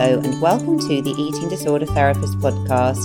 Hello, 0.00 0.18
and 0.18 0.40
welcome 0.40 0.78
to 0.78 1.02
the 1.02 1.10
Eating 1.10 1.50
Disorder 1.50 1.84
Therapist 1.84 2.38
podcast. 2.38 3.04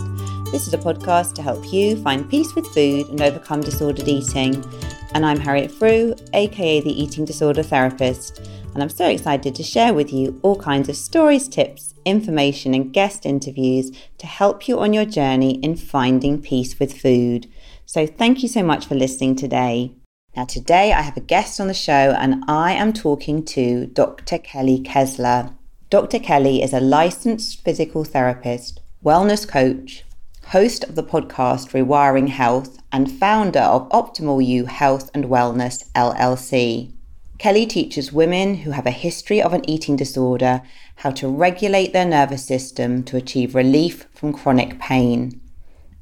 This 0.50 0.66
is 0.66 0.74
a 0.74 0.78
podcast 0.78 1.34
to 1.34 1.42
help 1.42 1.74
you 1.74 2.02
find 2.02 2.30
peace 2.30 2.56
with 2.56 2.66
food 2.68 3.10
and 3.10 3.22
overcome 3.22 3.60
disordered 3.60 4.08
eating. 4.08 4.64
And 5.14 5.26
I'm 5.26 5.38
Harriet 5.38 5.72
Frew, 5.72 6.16
aka 6.34 6.80
the 6.80 7.04
Eating 7.04 7.26
Disorder 7.26 7.64
Therapist, 7.64 8.40
and 8.74 8.82
I'm 8.82 8.88
so 8.88 9.10
excited 9.10 9.54
to 9.56 9.62
share 9.62 9.94
with 9.94 10.14
you 10.14 10.40
all 10.42 10.56
kinds 10.56 10.88
of 10.88 10.96
stories, 10.96 11.50
tips, 11.50 11.94
information, 12.06 12.74
and 12.74 12.94
guest 12.94 13.26
interviews 13.26 13.92
to 14.18 14.26
help 14.26 14.66
you 14.66 14.80
on 14.80 14.94
your 14.94 15.04
journey 15.04 15.56
in 15.56 15.76
finding 15.76 16.42
peace 16.42 16.80
with 16.80 16.98
food. 16.98 17.52
So, 17.86 18.08
thank 18.08 18.42
you 18.42 18.48
so 18.48 18.64
much 18.64 18.86
for 18.86 18.96
listening 18.96 19.36
today. 19.36 19.92
Now, 20.34 20.46
today 20.46 20.94
I 20.94 21.02
have 21.02 21.18
a 21.18 21.20
guest 21.36 21.60
on 21.60 21.68
the 21.68 21.74
show, 21.74 22.16
and 22.18 22.46
I 22.48 22.72
am 22.72 22.94
talking 22.94 23.44
to 23.48 23.86
Dr. 23.88 24.38
Kelly 24.38 24.80
Kessler. 24.80 25.52
Dr. 25.96 26.20
Kelly 26.20 26.62
is 26.62 26.74
a 26.74 26.82
licensed 26.82 27.64
physical 27.64 28.04
therapist, 28.04 28.82
wellness 29.02 29.48
coach, 29.48 30.04
host 30.48 30.84
of 30.84 30.96
the 30.96 31.04
podcast 31.04 31.72
Rewiring 31.72 32.28
Health, 32.28 32.80
and 32.92 33.10
founder 33.10 33.62
of 33.62 33.88
Optimal 33.92 34.46
You 34.46 34.66
Health 34.66 35.10
and 35.14 35.24
Wellness 35.24 35.90
LLC. 35.94 36.92
Kelly 37.38 37.66
teaches 37.66 38.12
women 38.12 38.56
who 38.56 38.72
have 38.72 38.86
a 38.86 38.92
history 38.92 39.42
of 39.42 39.54
an 39.54 39.64
eating 39.70 39.96
disorder 39.96 40.64
how 40.98 41.12
to 41.12 41.30
regulate 41.30 41.94
their 41.94 42.04
nervous 42.04 42.44
system 42.44 43.02
to 43.04 43.16
achieve 43.16 43.56
relief 43.56 44.06
from 44.14 44.34
chronic 44.34 44.78
pain. 44.78 45.40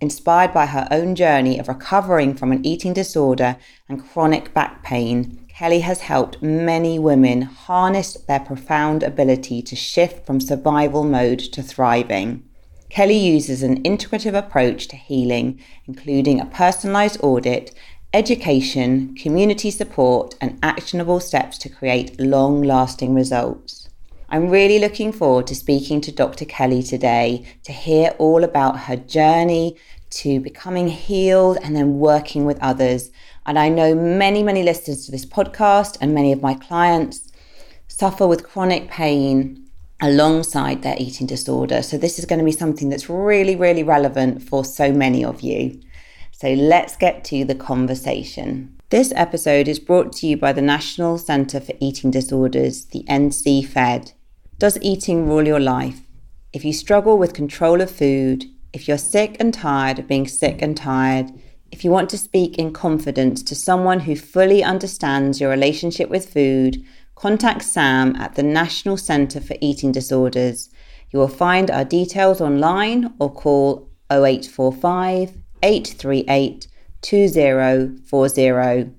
Inspired 0.02 0.56
by 0.56 0.66
her 0.66 0.88
own 0.90 1.14
journey 1.14 1.60
of 1.60 1.68
recovering 1.68 2.34
from 2.34 2.52
an 2.52 2.66
eating 2.66 2.94
disorder 2.94 3.58
and 3.88 4.04
chronic 4.04 4.56
back 4.56 4.82
pain, 4.82 5.43
Kelly 5.56 5.82
has 5.82 6.02
helped 6.02 6.42
many 6.42 6.98
women 6.98 7.44
harness 7.44 8.14
their 8.14 8.40
profound 8.40 9.04
ability 9.04 9.62
to 9.62 9.76
shift 9.76 10.26
from 10.26 10.42
survival 10.42 11.04
mode 11.04 11.38
to 11.38 11.62
thriving. 11.62 12.44
Kelly 12.90 13.18
uses 13.18 13.62
an 13.62 13.84
integrative 13.84 14.36
approach 14.36 14.88
to 14.88 14.96
healing, 14.96 15.60
including 15.86 16.40
a 16.40 16.48
personalized 16.48 17.20
audit, 17.22 17.72
education, 18.16 19.16
community 19.16 19.70
support, 19.70 20.34
and 20.42 20.58
actionable 20.64 21.20
steps 21.20 21.60
to 21.60 21.70
create 21.70 22.20
long 22.20 22.64
lasting 22.64 23.14
results. 23.14 23.90
I'm 24.30 24.50
really 24.50 24.80
looking 24.80 25.12
forward 25.12 25.46
to 25.48 25.56
speaking 25.56 26.02
to 26.02 26.12
Dr. 26.12 26.46
Kelly 26.46 26.82
today 26.82 27.46
to 27.64 27.72
hear 27.72 28.16
all 28.18 28.44
about 28.44 28.80
her 28.82 28.96
journey 28.96 29.78
to 30.10 30.40
becoming 30.40 30.88
healed 30.88 31.58
and 31.62 31.76
then 31.76 32.00
working 32.00 32.46
with 32.46 32.58
others 32.60 33.12
and 33.46 33.60
I 33.60 33.70
know 33.70 33.94
many, 33.94 34.44
many 34.44 34.64
listeners 34.64 35.06
to 35.06 35.12
this 35.12 35.26
podcast 35.26 35.98
and 36.00 36.14
many 36.14 36.32
of 36.32 36.42
my 36.42 36.54
clients 36.54 37.32
suffer 37.88 38.26
with 38.28 38.44
chronic 38.44 38.90
pain 38.90 39.64
alongside 40.02 40.82
their 40.82 40.96
eating 40.98 41.28
disorder. 41.28 41.82
So, 41.82 41.98
this 41.98 42.20
is 42.20 42.26
going 42.26 42.40
to 42.40 42.46
be 42.46 42.52
something 42.52 42.90
that's 42.90 43.10
really, 43.10 43.56
really 43.56 43.84
relevant 43.84 44.42
for 44.44 44.66
so 44.66 44.92
many 44.92 45.24
of 45.24 45.42
you. 45.42 45.80
So, 46.32 46.54
let's 46.54 46.96
get 46.96 47.24
to 47.26 47.46
the 47.46 47.56
conversation. 47.56 48.78
This 48.90 49.14
episode 49.16 49.68
is 49.68 49.80
brought 49.80 50.14
to 50.18 50.28
you 50.28 50.38
by 50.38 50.54
the 50.54 50.62
National 50.62 51.18
Centre 51.18 51.60
for 51.60 51.74
Eating 51.80 52.12
Disorders, 52.12 52.86
the 52.86 53.04
NC-FED. 53.10 54.12
Does 54.60 54.78
eating 54.82 55.28
rule 55.28 55.48
your 55.48 55.60
life? 55.60 56.02
If 56.54 56.64
you 56.64 56.74
struggle 56.74 57.18
with 57.18 57.34
control 57.34 57.82
of 57.82 57.90
food, 57.90 58.46
if 58.72 58.88
you're 58.88 58.98
sick 58.98 59.38
and 59.40 59.54
tired 59.54 60.00
of 60.00 60.08
being 60.08 60.28
sick 60.28 60.62
and 60.62 60.78
tired, 60.78 61.32
if 61.74 61.84
you 61.84 61.90
want 61.90 62.08
to 62.08 62.20
speak 62.20 62.60
in 62.60 62.72
confidence 62.72 63.42
to 63.42 63.56
someone 63.56 64.02
who 64.02 64.16
fully 64.16 64.64
understands 64.64 65.42
your 65.42 65.50
relationship 65.50 66.08
with 66.08 66.32
food, 66.32 66.78
contact 67.16 67.64
Sam 67.64 68.16
at 68.16 68.36
the 68.36 68.44
National 68.44 68.96
Centre 68.96 69.42
for 69.42 69.56
Eating 69.60 69.92
Disorders. 69.92 70.70
You 71.10 71.18
will 71.18 71.28
find 71.28 71.72
our 71.72 71.84
details 71.84 72.42
online 72.42 73.16
or 73.18 73.34
call 73.34 73.90
0845 74.12 75.36
838 75.64 76.68
2040. 77.02 78.92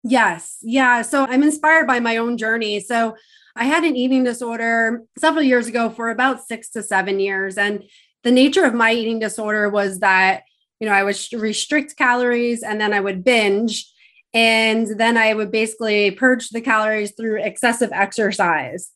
Yes. 0.03 0.59
Yeah. 0.61 1.03
So, 1.03 1.27
I'm 1.27 1.43
inspired 1.43 1.87
by 1.87 2.01
my 2.01 2.17
own 2.17 2.37
journey. 2.37 2.81
So, 2.81 3.17
I 3.57 3.65
had 3.65 3.85
an 3.85 3.97
eating 3.97 4.25
disorder 4.25 5.03
several 5.17 5.45
years 5.45 5.69
ago 5.69 5.89
for 5.89 6.11
about 6.11 6.47
six 6.47 6.71
to 6.71 6.83
seven 6.83 7.21
years. 7.21 7.57
And 7.57 7.85
the 8.25 8.31
nature 8.31 8.65
of 8.65 8.75
my 8.75 8.93
eating 8.93 9.19
disorder 9.19 9.69
was 9.69 10.01
that, 10.01 10.43
you 10.81 10.89
know, 10.89 10.95
I 10.95 11.03
would 11.03 11.17
restrict 11.33 11.97
calories 11.97 12.63
and 12.63 12.81
then 12.81 12.93
I 12.93 13.01
would 13.01 13.25
binge. 13.25 13.91
And 14.33 14.99
then 14.99 15.17
I 15.17 15.33
would 15.33 15.53
basically 15.53 16.11
purge 16.11 16.49
the 16.49 16.61
calories 16.61 17.13
through 17.13 17.43
excessive 17.43 17.91
exercise. 17.93 18.91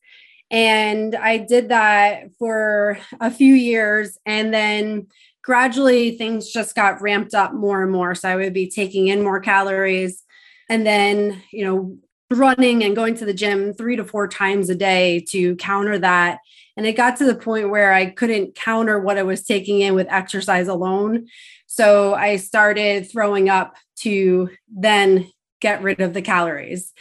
And 0.50 1.14
I 1.14 1.38
did 1.38 1.68
that 1.68 2.30
for 2.38 2.98
a 3.20 3.30
few 3.30 3.54
years. 3.54 4.18
And 4.26 4.52
then 4.52 5.06
gradually 5.42 6.16
things 6.16 6.50
just 6.50 6.74
got 6.74 7.00
ramped 7.00 7.34
up 7.34 7.54
more 7.54 7.82
and 7.82 7.92
more. 7.92 8.14
So 8.14 8.28
I 8.28 8.36
would 8.36 8.52
be 8.52 8.68
taking 8.68 9.08
in 9.08 9.22
more 9.22 9.40
calories. 9.40 10.22
And 10.68 10.86
then, 10.86 11.42
you 11.52 11.64
know, 11.64 11.96
running 12.30 12.84
and 12.84 12.94
going 12.94 13.14
to 13.14 13.24
the 13.24 13.32
gym 13.32 13.72
three 13.72 13.96
to 13.96 14.04
four 14.04 14.28
times 14.28 14.68
a 14.68 14.74
day 14.74 15.24
to 15.30 15.56
counter 15.56 15.98
that. 15.98 16.38
And 16.78 16.86
it 16.86 16.92
got 16.92 17.16
to 17.16 17.24
the 17.24 17.34
point 17.34 17.70
where 17.70 17.92
I 17.92 18.06
couldn't 18.06 18.54
counter 18.54 19.00
what 19.00 19.18
I 19.18 19.24
was 19.24 19.42
taking 19.42 19.80
in 19.80 19.96
with 19.96 20.06
exercise 20.08 20.68
alone. 20.68 21.26
So 21.66 22.14
I 22.14 22.36
started 22.36 23.10
throwing 23.10 23.48
up 23.48 23.74
to 24.02 24.50
then 24.68 25.28
get 25.60 25.82
rid 25.82 26.00
of 26.00 26.14
the 26.14 26.22
calories. 26.22 26.92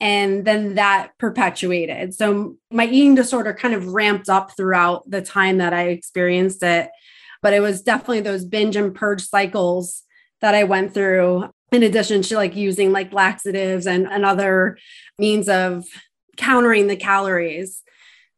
And 0.00 0.46
then 0.46 0.76
that 0.76 1.10
perpetuated. 1.18 2.14
So 2.14 2.56
my 2.70 2.86
eating 2.86 3.14
disorder 3.14 3.52
kind 3.52 3.74
of 3.74 3.88
ramped 3.88 4.30
up 4.30 4.56
throughout 4.56 5.10
the 5.10 5.20
time 5.20 5.58
that 5.58 5.74
I 5.74 5.88
experienced 5.88 6.62
it. 6.62 6.88
But 7.42 7.52
it 7.52 7.60
was 7.60 7.82
definitely 7.82 8.20
those 8.20 8.46
binge 8.46 8.74
and 8.74 8.94
purge 8.94 9.20
cycles 9.20 10.02
that 10.40 10.54
I 10.54 10.64
went 10.64 10.94
through 10.94 11.50
in 11.72 11.82
addition 11.82 12.22
to 12.22 12.36
like 12.36 12.56
using 12.56 12.90
like 12.90 13.12
laxatives 13.12 13.86
and, 13.86 14.06
and 14.06 14.24
other 14.24 14.78
means 15.18 15.46
of 15.46 15.84
countering 16.38 16.86
the 16.86 16.96
calories. 16.96 17.82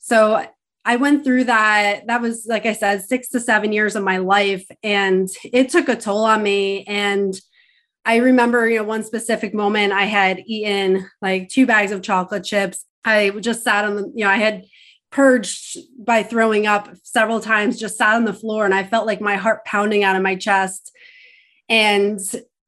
So 0.00 0.44
I 0.88 0.96
went 0.96 1.22
through 1.22 1.44
that. 1.44 2.06
That 2.06 2.22
was, 2.22 2.46
like 2.46 2.64
I 2.64 2.72
said, 2.72 3.04
six 3.04 3.28
to 3.28 3.40
seven 3.40 3.74
years 3.74 3.94
of 3.94 4.02
my 4.02 4.16
life. 4.16 4.66
And 4.82 5.28
it 5.44 5.68
took 5.68 5.90
a 5.90 5.94
toll 5.94 6.24
on 6.24 6.42
me. 6.42 6.84
And 6.84 7.38
I 8.06 8.16
remember, 8.16 8.66
you 8.66 8.78
know, 8.78 8.84
one 8.84 9.04
specific 9.04 9.52
moment 9.52 9.92
I 9.92 10.04
had 10.04 10.42
eaten 10.46 11.06
like 11.20 11.50
two 11.50 11.66
bags 11.66 11.92
of 11.92 12.00
chocolate 12.00 12.42
chips. 12.42 12.86
I 13.04 13.28
just 13.38 13.62
sat 13.62 13.84
on 13.84 13.96
the, 13.96 14.12
you 14.14 14.24
know, 14.24 14.30
I 14.30 14.38
had 14.38 14.64
purged 15.10 15.76
by 15.98 16.22
throwing 16.22 16.66
up 16.66 16.88
several 17.02 17.40
times, 17.40 17.78
just 17.78 17.98
sat 17.98 18.14
on 18.14 18.24
the 18.24 18.32
floor 18.32 18.64
and 18.64 18.72
I 18.72 18.82
felt 18.82 19.06
like 19.06 19.20
my 19.20 19.36
heart 19.36 19.66
pounding 19.66 20.04
out 20.04 20.16
of 20.16 20.22
my 20.22 20.36
chest. 20.36 20.90
And 21.68 22.18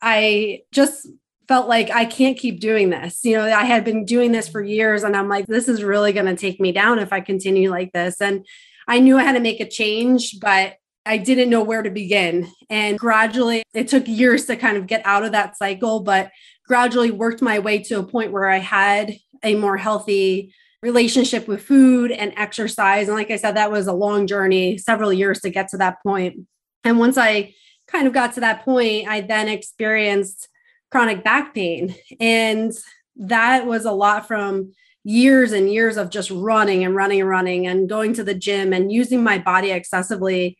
I 0.02 0.60
just 0.72 1.08
felt 1.50 1.66
like 1.66 1.90
I 1.90 2.04
can't 2.04 2.38
keep 2.38 2.60
doing 2.60 2.90
this. 2.90 3.24
You 3.24 3.36
know, 3.36 3.44
I 3.44 3.64
had 3.64 3.84
been 3.84 4.04
doing 4.04 4.30
this 4.30 4.46
for 4.46 4.62
years 4.62 5.02
and 5.02 5.16
I'm 5.16 5.28
like, 5.28 5.48
this 5.48 5.66
is 5.66 5.82
really 5.82 6.12
going 6.12 6.26
to 6.26 6.36
take 6.36 6.60
me 6.60 6.70
down 6.70 7.00
if 7.00 7.12
I 7.12 7.20
continue 7.20 7.70
like 7.70 7.90
this. 7.92 8.20
And 8.20 8.46
I 8.86 9.00
knew 9.00 9.18
I 9.18 9.24
had 9.24 9.32
to 9.32 9.40
make 9.40 9.58
a 9.58 9.68
change, 9.68 10.38
but 10.38 10.74
I 11.04 11.16
didn't 11.16 11.50
know 11.50 11.64
where 11.64 11.82
to 11.82 11.90
begin. 11.90 12.46
And 12.70 12.96
gradually, 12.96 13.64
it 13.74 13.88
took 13.88 14.06
years 14.06 14.44
to 14.44 14.54
kind 14.54 14.76
of 14.76 14.86
get 14.86 15.04
out 15.04 15.24
of 15.24 15.32
that 15.32 15.56
cycle, 15.56 16.04
but 16.04 16.30
gradually 16.68 17.10
worked 17.10 17.42
my 17.42 17.58
way 17.58 17.80
to 17.80 17.98
a 17.98 18.04
point 18.04 18.30
where 18.30 18.48
I 18.48 18.58
had 18.58 19.16
a 19.42 19.56
more 19.56 19.76
healthy 19.76 20.54
relationship 20.82 21.48
with 21.48 21.64
food 21.64 22.12
and 22.12 22.32
exercise. 22.36 23.08
And 23.08 23.16
like 23.16 23.32
I 23.32 23.36
said, 23.36 23.56
that 23.56 23.72
was 23.72 23.88
a 23.88 23.92
long 23.92 24.28
journey, 24.28 24.78
several 24.78 25.12
years 25.12 25.40
to 25.40 25.50
get 25.50 25.66
to 25.70 25.78
that 25.78 26.00
point. 26.04 26.46
And 26.84 27.00
once 27.00 27.18
I 27.18 27.54
kind 27.88 28.06
of 28.06 28.12
got 28.12 28.34
to 28.34 28.40
that 28.40 28.64
point, 28.64 29.08
I 29.08 29.22
then 29.22 29.48
experienced 29.48 30.46
chronic 30.90 31.24
back 31.24 31.54
pain. 31.54 31.94
And 32.18 32.72
that 33.16 33.66
was 33.66 33.84
a 33.84 33.92
lot 33.92 34.26
from 34.26 34.72
years 35.04 35.52
and 35.52 35.72
years 35.72 35.96
of 35.96 36.10
just 36.10 36.30
running 36.30 36.84
and 36.84 36.94
running 36.94 37.20
and 37.20 37.28
running 37.28 37.66
and 37.66 37.88
going 37.88 38.12
to 38.14 38.24
the 38.24 38.34
gym 38.34 38.72
and 38.72 38.92
using 38.92 39.22
my 39.22 39.38
body 39.38 39.70
excessively. 39.70 40.58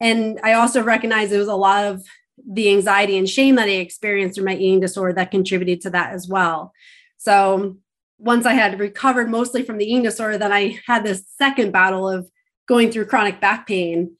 And 0.00 0.40
I 0.42 0.54
also 0.54 0.82
recognized 0.82 1.32
it 1.32 1.38
was 1.38 1.48
a 1.48 1.54
lot 1.54 1.84
of 1.84 2.02
the 2.44 2.70
anxiety 2.70 3.18
and 3.18 3.28
shame 3.28 3.56
that 3.56 3.68
I 3.68 3.72
experienced 3.72 4.36
through 4.36 4.46
my 4.46 4.54
eating 4.54 4.80
disorder 4.80 5.12
that 5.14 5.30
contributed 5.30 5.82
to 5.82 5.90
that 5.90 6.12
as 6.12 6.26
well. 6.26 6.72
So 7.18 7.76
once 8.18 8.46
I 8.46 8.54
had 8.54 8.80
recovered 8.80 9.30
mostly 9.30 9.62
from 9.62 9.78
the 9.78 9.84
eating 9.84 10.02
disorder, 10.02 10.38
then 10.38 10.52
I 10.52 10.80
had 10.86 11.04
this 11.04 11.24
second 11.36 11.72
battle 11.72 12.08
of 12.08 12.28
going 12.66 12.90
through 12.90 13.06
chronic 13.06 13.40
back 13.40 13.66
pain. 13.66 14.16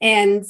And 0.00 0.44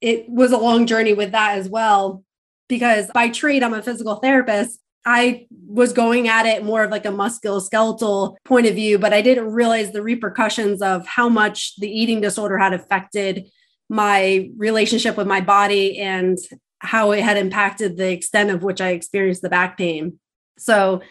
it 0.00 0.28
was 0.28 0.52
a 0.52 0.58
long 0.58 0.86
journey 0.86 1.12
with 1.12 1.32
that 1.32 1.58
as 1.58 1.68
well 1.68 2.24
because 2.68 3.10
by 3.14 3.28
trade, 3.28 3.62
I'm 3.62 3.74
a 3.74 3.82
physical 3.82 4.16
therapist. 4.16 4.80
I 5.04 5.46
was 5.68 5.92
going 5.92 6.26
at 6.26 6.46
it 6.46 6.64
more 6.64 6.82
of 6.82 6.90
like 6.90 7.06
a 7.06 7.10
musculoskeletal 7.10 8.36
point 8.44 8.66
of 8.66 8.74
view, 8.74 8.98
but 8.98 9.12
I 9.12 9.22
didn't 9.22 9.52
realize 9.52 9.92
the 9.92 10.02
repercussions 10.02 10.82
of 10.82 11.06
how 11.06 11.28
much 11.28 11.76
the 11.76 11.88
eating 11.88 12.20
disorder 12.20 12.58
had 12.58 12.72
affected 12.72 13.48
my 13.88 14.50
relationship 14.56 15.16
with 15.16 15.28
my 15.28 15.40
body 15.40 15.98
and 15.98 16.36
how 16.80 17.12
it 17.12 17.22
had 17.22 17.36
impacted 17.36 17.96
the 17.96 18.10
extent 18.10 18.50
of 18.50 18.64
which 18.64 18.80
I 18.80 18.90
experienced 18.90 19.42
the 19.42 19.48
back 19.48 19.78
pain. 19.78 20.18
So 20.58 21.02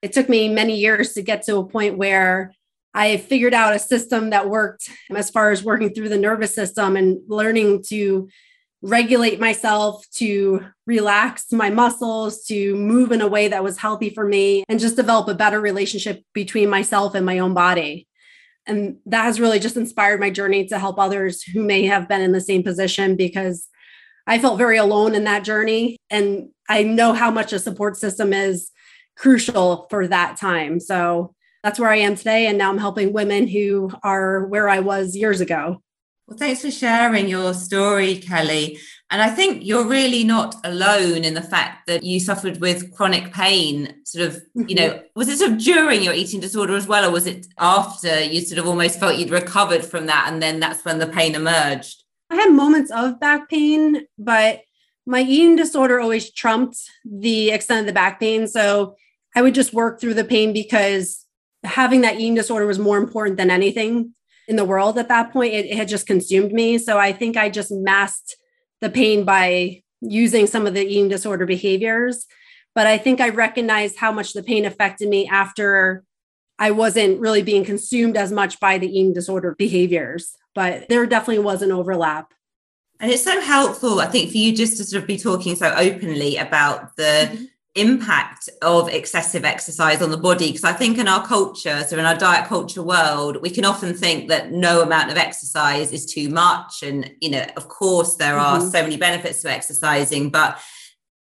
it 0.00 0.12
took 0.12 0.28
me 0.28 0.48
many 0.48 0.78
years 0.78 1.12
to 1.12 1.22
get 1.22 1.42
to 1.42 1.58
a 1.58 1.68
point 1.68 1.98
where 1.98 2.52
I 2.94 3.18
figured 3.18 3.54
out 3.54 3.74
a 3.74 3.78
system 3.78 4.30
that 4.30 4.48
worked 4.48 4.90
as 5.14 5.30
far 5.30 5.50
as 5.50 5.62
working 5.62 5.94
through 5.94 6.08
the 6.08 6.18
nervous 6.18 6.54
system 6.54 6.96
and 6.96 7.20
learning 7.28 7.84
to 7.88 8.28
regulate 8.82 9.38
myself, 9.38 10.04
to 10.10 10.66
relax 10.86 11.52
my 11.52 11.70
muscles, 11.70 12.44
to 12.44 12.74
move 12.74 13.12
in 13.12 13.20
a 13.20 13.28
way 13.28 13.48
that 13.48 13.62
was 13.62 13.78
healthy 13.78 14.10
for 14.10 14.26
me, 14.26 14.64
and 14.68 14.80
just 14.80 14.96
develop 14.96 15.28
a 15.28 15.34
better 15.34 15.60
relationship 15.60 16.22
between 16.34 16.68
myself 16.68 17.14
and 17.14 17.24
my 17.24 17.38
own 17.38 17.54
body. 17.54 18.08
And 18.66 18.96
that 19.06 19.22
has 19.22 19.40
really 19.40 19.58
just 19.58 19.76
inspired 19.76 20.20
my 20.20 20.30
journey 20.30 20.66
to 20.66 20.78
help 20.78 20.98
others 20.98 21.42
who 21.42 21.62
may 21.62 21.86
have 21.86 22.08
been 22.08 22.20
in 22.20 22.32
the 22.32 22.40
same 22.40 22.62
position 22.62 23.16
because 23.16 23.68
I 24.26 24.38
felt 24.38 24.58
very 24.58 24.76
alone 24.76 25.14
in 25.14 25.24
that 25.24 25.44
journey. 25.44 25.96
And 26.10 26.48
I 26.68 26.82
know 26.82 27.12
how 27.12 27.30
much 27.30 27.52
a 27.52 27.58
support 27.58 27.96
system 27.96 28.32
is 28.32 28.70
crucial 29.16 29.86
for 29.90 30.06
that 30.06 30.36
time. 30.36 30.78
So 30.78 31.34
that's 31.62 31.78
where 31.78 31.90
I 31.90 31.96
am 31.96 32.16
today. 32.16 32.46
And 32.46 32.58
now 32.58 32.70
I'm 32.70 32.78
helping 32.78 33.12
women 33.12 33.46
who 33.46 33.90
are 34.02 34.46
where 34.46 34.68
I 34.68 34.80
was 34.80 35.16
years 35.16 35.40
ago. 35.40 35.82
Well, 36.32 36.38
thanks 36.38 36.62
for 36.62 36.70
sharing 36.70 37.28
your 37.28 37.52
story, 37.52 38.16
Kelly. 38.16 38.78
And 39.10 39.20
I 39.20 39.28
think 39.28 39.66
you're 39.66 39.86
really 39.86 40.24
not 40.24 40.54
alone 40.64 41.24
in 41.24 41.34
the 41.34 41.42
fact 41.42 41.86
that 41.88 42.02
you 42.02 42.20
suffered 42.20 42.58
with 42.58 42.90
chronic 42.94 43.34
pain, 43.34 43.96
sort 44.06 44.28
of, 44.28 44.42
you 44.54 44.74
know, 44.74 44.88
mm-hmm. 44.92 45.06
was 45.14 45.28
it 45.28 45.40
sort 45.40 45.52
of 45.52 45.58
during 45.58 46.02
your 46.02 46.14
eating 46.14 46.40
disorder 46.40 46.74
as 46.74 46.86
well, 46.86 47.04
or 47.06 47.12
was 47.12 47.26
it 47.26 47.48
after 47.58 48.22
you 48.22 48.40
sort 48.40 48.58
of 48.58 48.66
almost 48.66 48.98
felt 48.98 49.18
you'd 49.18 49.28
recovered 49.28 49.84
from 49.84 50.06
that 50.06 50.32
and 50.32 50.42
then 50.42 50.58
that's 50.58 50.82
when 50.86 51.00
the 51.00 51.06
pain 51.06 51.34
emerged? 51.34 52.02
I 52.30 52.36
had 52.36 52.50
moments 52.50 52.90
of 52.90 53.20
back 53.20 53.50
pain, 53.50 54.06
but 54.16 54.62
my 55.04 55.20
eating 55.20 55.56
disorder 55.56 56.00
always 56.00 56.32
trumped 56.32 56.78
the 57.04 57.50
extent 57.50 57.80
of 57.80 57.86
the 57.88 57.92
back 57.92 58.20
pain. 58.20 58.46
So 58.46 58.96
I 59.36 59.42
would 59.42 59.54
just 59.54 59.74
work 59.74 60.00
through 60.00 60.14
the 60.14 60.24
pain 60.24 60.54
because 60.54 61.26
having 61.62 62.00
that 62.00 62.14
eating 62.14 62.36
disorder 62.36 62.64
was 62.64 62.78
more 62.78 62.96
important 62.96 63.36
than 63.36 63.50
anything 63.50 64.14
in 64.52 64.56
the 64.56 64.64
world 64.64 64.98
at 64.98 65.08
that 65.08 65.32
point. 65.32 65.54
It, 65.54 65.66
it 65.66 65.76
had 65.76 65.88
just 65.88 66.06
consumed 66.06 66.52
me. 66.52 66.78
So 66.78 66.98
I 66.98 67.12
think 67.12 67.36
I 67.36 67.48
just 67.48 67.72
masked 67.72 68.36
the 68.80 68.90
pain 68.90 69.24
by 69.24 69.82
using 70.00 70.46
some 70.46 70.66
of 70.66 70.74
the 70.74 70.86
eating 70.86 71.08
disorder 71.08 71.46
behaviors. 71.46 72.26
But 72.74 72.86
I 72.86 72.98
think 72.98 73.20
I 73.20 73.30
recognized 73.30 73.96
how 73.96 74.12
much 74.12 74.32
the 74.32 74.42
pain 74.42 74.64
affected 74.64 75.08
me 75.08 75.28
after 75.28 76.04
I 76.58 76.70
wasn't 76.70 77.18
really 77.18 77.42
being 77.42 77.64
consumed 77.64 78.16
as 78.16 78.30
much 78.30 78.60
by 78.60 78.78
the 78.78 78.86
eating 78.86 79.12
disorder 79.12 79.56
behaviors. 79.58 80.36
But 80.54 80.88
there 80.88 81.04
definitely 81.06 81.42
was 81.42 81.62
an 81.62 81.72
overlap. 81.72 82.32
And 83.00 83.10
it's 83.10 83.24
so 83.24 83.40
helpful, 83.40 84.00
I 84.00 84.06
think, 84.06 84.30
for 84.30 84.36
you 84.36 84.54
just 84.54 84.76
to 84.76 84.84
sort 84.84 85.02
of 85.02 85.08
be 85.08 85.18
talking 85.18 85.56
so 85.56 85.74
openly 85.76 86.36
about 86.36 86.94
the 86.96 87.30
mm-hmm 87.32 87.44
impact 87.74 88.50
of 88.60 88.88
excessive 88.90 89.46
exercise 89.46 90.02
on 90.02 90.10
the 90.10 90.16
body 90.16 90.48
because 90.48 90.64
i 90.64 90.74
think 90.74 90.98
in 90.98 91.08
our 91.08 91.26
culture 91.26 91.82
so 91.84 91.96
in 91.96 92.04
our 92.04 92.14
diet 92.14 92.46
culture 92.46 92.82
world 92.82 93.40
we 93.40 93.48
can 93.48 93.64
often 93.64 93.94
think 93.94 94.28
that 94.28 94.52
no 94.52 94.82
amount 94.82 95.10
of 95.10 95.16
exercise 95.16 95.90
is 95.90 96.04
too 96.04 96.28
much. 96.28 96.82
And 96.82 97.10
you 97.22 97.30
know 97.30 97.46
of 97.56 97.68
course 97.68 98.16
there 98.16 98.38
are 98.38 98.58
mm-hmm. 98.58 98.68
so 98.68 98.82
many 98.82 98.98
benefits 98.98 99.40
to 99.42 99.50
exercising 99.50 100.28
but 100.28 100.58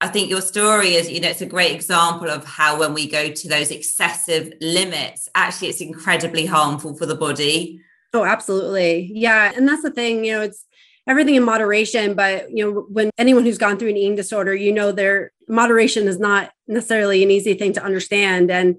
i 0.01 0.07
think 0.07 0.31
your 0.31 0.41
story 0.41 0.95
is 0.95 1.11
you 1.11 1.21
know 1.21 1.29
it's 1.29 1.41
a 1.41 1.47
great 1.47 1.75
example 1.75 2.31
of 2.31 2.45
how 2.45 2.79
when 2.79 2.95
we 2.95 3.09
go 3.09 3.29
to 3.29 3.49
those 3.49 3.73
excessive 3.73 4.53
limits 4.61 5.29
actually 5.35 5.69
it's 5.69 5.81
incredibly 5.81 6.47
harmful 6.47 6.97
for 6.97 7.07
the 7.07 7.17
body. 7.17 7.81
Oh 8.15 8.25
absolutely. 8.25 9.11
Yeah 9.13 9.53
and 9.57 9.69
that's 9.69 9.83
the 9.83 9.91
thing 9.91 10.25
you 10.25 10.33
know 10.35 10.43
it's 10.43 10.65
everything 11.06 11.35
in 11.35 11.43
moderation 11.43 12.14
but 12.14 12.50
you 12.50 12.64
know 12.64 12.87
when 12.91 13.11
anyone 13.19 13.44
who's 13.44 13.58
gone 13.58 13.79
through 13.79 13.88
an 13.88 13.97
eating 13.97 14.17
disorder 14.17 14.55
you 14.55 14.73
know 14.73 14.93
their 14.93 15.32
moderation 15.49 16.08
is 16.08 16.19
not 16.19 16.53
necessarily 16.67 17.23
an 17.23 17.31
easy 17.31 17.55
thing 17.55 17.73
to 17.75 17.82
understand. 17.82 18.50
And 18.50 18.76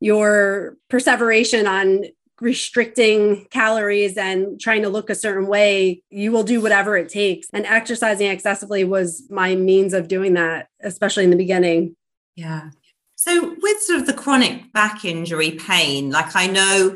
your 0.00 0.76
perseveration 0.88 1.66
on 1.66 2.04
restricting 2.40 3.46
calories 3.50 4.16
and 4.16 4.60
trying 4.60 4.82
to 4.82 4.88
look 4.88 5.10
a 5.10 5.14
certain 5.14 5.48
way 5.48 6.02
you 6.08 6.30
will 6.30 6.44
do 6.44 6.60
whatever 6.60 6.96
it 6.96 7.08
takes. 7.08 7.48
And 7.52 7.66
exercising 7.66 8.28
excessively 8.28 8.84
was 8.84 9.24
my 9.28 9.56
means 9.56 9.92
of 9.92 10.06
doing 10.06 10.34
that 10.34 10.68
especially 10.80 11.24
in 11.24 11.30
the 11.30 11.36
beginning. 11.36 11.96
Yeah. 12.36 12.70
So 13.16 13.56
with 13.60 13.80
sort 13.80 14.00
of 14.00 14.06
the 14.06 14.12
chronic 14.12 14.72
back 14.72 15.04
injury 15.04 15.50
pain 15.50 16.10
like 16.10 16.36
i 16.36 16.46
know 16.46 16.94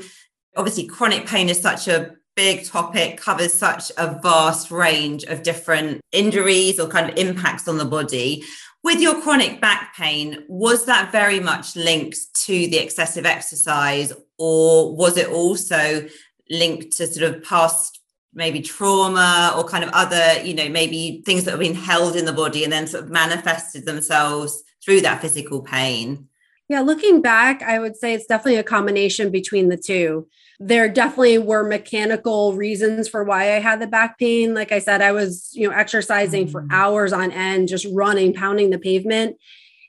obviously 0.56 0.86
chronic 0.86 1.26
pain 1.26 1.48
is 1.48 1.60
such 1.60 1.88
a 1.88 2.14
big 2.34 2.64
topic 2.64 3.18
covers 3.18 3.52
such 3.52 3.92
a 3.96 4.18
vast 4.22 4.70
range 4.70 5.24
of 5.24 5.42
different 5.42 6.00
injuries 6.12 6.80
or 6.80 6.88
kind 6.88 7.10
of 7.10 7.16
impacts 7.16 7.68
on 7.68 7.78
the 7.78 7.84
body. 7.84 8.44
With 8.84 9.00
your 9.00 9.20
chronic 9.20 9.60
back 9.60 9.94
pain, 9.94 10.44
was 10.48 10.86
that 10.86 11.12
very 11.12 11.38
much 11.38 11.76
linked 11.76 12.18
to 12.46 12.52
the 12.52 12.78
excessive 12.78 13.26
exercise, 13.26 14.12
or 14.38 14.96
was 14.96 15.16
it 15.16 15.28
also 15.28 16.08
linked 16.50 16.96
to 16.96 17.06
sort 17.06 17.32
of 17.32 17.44
past 17.44 18.00
maybe 18.34 18.60
trauma 18.60 19.54
or 19.56 19.64
kind 19.64 19.84
of 19.84 19.90
other, 19.92 20.42
you 20.42 20.54
know, 20.54 20.68
maybe 20.68 21.22
things 21.24 21.44
that 21.44 21.52
have 21.52 21.60
been 21.60 21.74
held 21.74 22.16
in 22.16 22.24
the 22.24 22.32
body 22.32 22.64
and 22.64 22.72
then 22.72 22.86
sort 22.86 23.04
of 23.04 23.10
manifested 23.10 23.84
themselves 23.84 24.62
through 24.84 25.02
that 25.02 25.20
physical 25.20 25.62
pain? 25.62 26.28
Yeah, 26.68 26.80
looking 26.80 27.20
back, 27.20 27.62
I 27.62 27.78
would 27.78 27.96
say 27.96 28.14
it's 28.14 28.26
definitely 28.26 28.56
a 28.56 28.64
combination 28.64 29.30
between 29.30 29.68
the 29.68 29.76
two 29.76 30.26
there 30.64 30.88
definitely 30.88 31.38
were 31.38 31.64
mechanical 31.64 32.54
reasons 32.54 33.08
for 33.08 33.24
why 33.24 33.56
I 33.56 33.58
had 33.58 33.80
the 33.80 33.86
back 33.88 34.16
pain. 34.16 34.54
Like 34.54 34.70
I 34.70 34.78
said, 34.78 35.02
I 35.02 35.10
was, 35.10 35.50
you 35.54 35.68
know, 35.68 35.74
exercising 35.74 36.46
for 36.46 36.62
mm. 36.62 36.68
hours 36.70 37.12
on 37.12 37.32
end, 37.32 37.66
just 37.66 37.86
running, 37.92 38.32
pounding 38.32 38.70
the 38.70 38.78
pavement. 38.78 39.36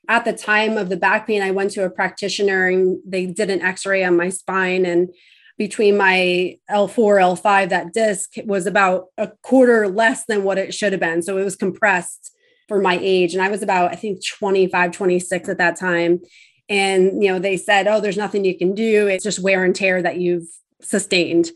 At 0.09 0.25
the 0.25 0.33
time 0.33 0.77
of 0.77 0.89
the 0.89 0.97
back 0.97 1.27
pain, 1.27 1.43
I 1.43 1.51
went 1.51 1.71
to 1.71 1.85
a 1.85 1.91
practitioner 1.91 2.67
and 2.67 2.99
they 3.05 3.27
did 3.27 3.51
an 3.51 3.61
x 3.61 3.85
ray 3.85 4.03
on 4.03 4.17
my 4.17 4.29
spine. 4.29 4.83
And 4.83 5.13
between 5.59 5.95
my 5.95 6.57
L4, 6.71 7.21
L5, 7.21 7.69
that 7.69 7.93
disc 7.93 8.31
was 8.43 8.65
about 8.65 9.05
a 9.19 9.29
quarter 9.43 9.87
less 9.87 10.25
than 10.25 10.43
what 10.43 10.57
it 10.57 10.73
should 10.73 10.91
have 10.91 10.99
been. 10.99 11.21
So 11.21 11.37
it 11.37 11.43
was 11.43 11.55
compressed 11.55 12.31
for 12.67 12.81
my 12.81 12.97
age. 12.99 13.35
And 13.35 13.43
I 13.43 13.49
was 13.49 13.61
about, 13.61 13.91
I 13.91 13.95
think, 13.95 14.25
25, 14.25 14.91
26 14.91 15.49
at 15.49 15.59
that 15.59 15.75
time 15.75 16.21
and 16.69 17.21
you 17.21 17.29
know 17.29 17.39
they 17.39 17.57
said 17.57 17.89
oh 17.89 17.99
there's 17.99 18.15
nothing 18.15 18.45
you 18.45 18.57
can 18.57 18.73
do 18.73 19.05
it's 19.05 19.25
just 19.25 19.43
wear 19.43 19.65
and 19.65 19.75
tear 19.75 20.01
that 20.01 20.17
you've 20.17 20.47
sustained. 20.83 21.51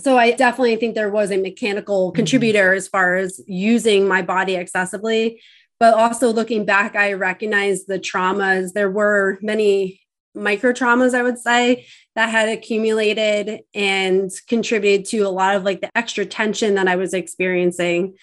So 0.00 0.16
I 0.16 0.32
definitely 0.32 0.76
think 0.76 0.94
there 0.94 1.10
was 1.10 1.30
a 1.30 1.36
mechanical 1.36 2.08
mm-hmm. 2.08 2.16
contributor 2.16 2.72
as 2.72 2.88
far 2.88 3.16
as 3.16 3.40
using 3.46 4.06
my 4.06 4.22
body 4.22 4.54
excessively. 4.54 5.40
But 5.80 5.94
also 5.94 6.32
looking 6.32 6.64
back, 6.64 6.96
I 6.96 7.12
recognize 7.12 7.84
the 7.84 8.00
traumas. 8.00 8.72
There 8.72 8.90
were 8.90 9.38
many 9.42 10.00
micro 10.34 10.72
traumas, 10.72 11.14
I 11.14 11.22
would 11.22 11.38
say, 11.38 11.86
that 12.16 12.30
had 12.30 12.48
accumulated 12.48 13.60
and 13.74 14.30
contributed 14.48 15.06
to 15.06 15.20
a 15.20 15.30
lot 15.30 15.54
of 15.54 15.62
like 15.62 15.80
the 15.80 15.96
extra 15.96 16.26
tension 16.26 16.74
that 16.74 16.88
I 16.88 16.96
was 16.96 17.14
experiencing. 17.14 18.16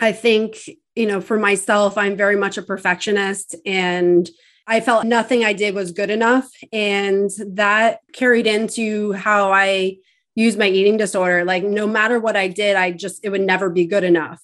I 0.00 0.12
think 0.12 0.58
you 0.98 1.06
know, 1.06 1.20
for 1.20 1.38
myself, 1.38 1.96
I'm 1.96 2.16
very 2.16 2.34
much 2.34 2.58
a 2.58 2.62
perfectionist 2.62 3.54
and 3.64 4.28
I 4.70 4.80
felt 4.80 5.06
nothing 5.06 5.44
I 5.44 5.54
did 5.54 5.74
was 5.74 5.92
good 5.92 6.10
enough. 6.10 6.50
And 6.72 7.30
that 7.54 8.00
carried 8.12 8.46
into 8.46 9.12
how 9.12 9.50
I 9.50 9.96
use 10.34 10.58
my 10.58 10.68
eating 10.68 10.98
disorder. 10.98 11.44
Like, 11.44 11.64
no 11.64 11.86
matter 11.86 12.20
what 12.20 12.36
I 12.36 12.48
did, 12.48 12.76
I 12.76 12.92
just, 12.92 13.24
it 13.24 13.30
would 13.30 13.40
never 13.40 13.70
be 13.70 13.86
good 13.86 14.04
enough. 14.04 14.40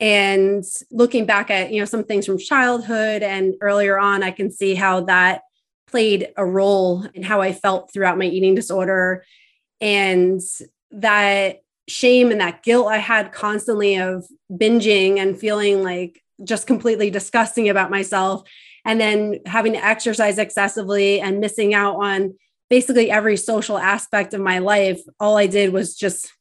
And 0.00 0.62
looking 0.90 1.24
back 1.24 1.50
at, 1.50 1.72
you 1.72 1.80
know, 1.80 1.86
some 1.86 2.04
things 2.04 2.26
from 2.26 2.36
childhood 2.36 3.22
and 3.22 3.54
earlier 3.62 3.98
on, 3.98 4.22
I 4.22 4.32
can 4.32 4.50
see 4.50 4.74
how 4.74 5.00
that 5.04 5.40
played 5.86 6.28
a 6.36 6.44
role 6.44 7.06
in 7.14 7.22
how 7.22 7.40
I 7.40 7.54
felt 7.54 7.90
throughout 7.90 8.18
my 8.18 8.26
eating 8.26 8.54
disorder. 8.54 9.24
And 9.80 10.40
that 10.90 11.62
shame 11.88 12.30
and 12.30 12.40
that 12.40 12.62
guilt 12.62 12.88
I 12.88 12.98
had 12.98 13.32
constantly 13.32 13.96
of 13.96 14.26
binging 14.52 15.18
and 15.18 15.38
feeling 15.38 15.82
like 15.82 16.22
just 16.42 16.66
completely 16.66 17.10
disgusting 17.10 17.68
about 17.70 17.90
myself. 17.90 18.42
And 18.84 19.00
then 19.00 19.40
having 19.46 19.72
to 19.72 19.84
exercise 19.84 20.38
excessively 20.38 21.20
and 21.20 21.40
missing 21.40 21.72
out 21.74 21.96
on 21.96 22.34
basically 22.68 23.10
every 23.10 23.36
social 23.36 23.78
aspect 23.78 24.34
of 24.34 24.40
my 24.40 24.58
life. 24.58 25.00
All 25.20 25.36
I 25.36 25.46
did 25.46 25.72
was 25.72 25.96
just 25.96 26.32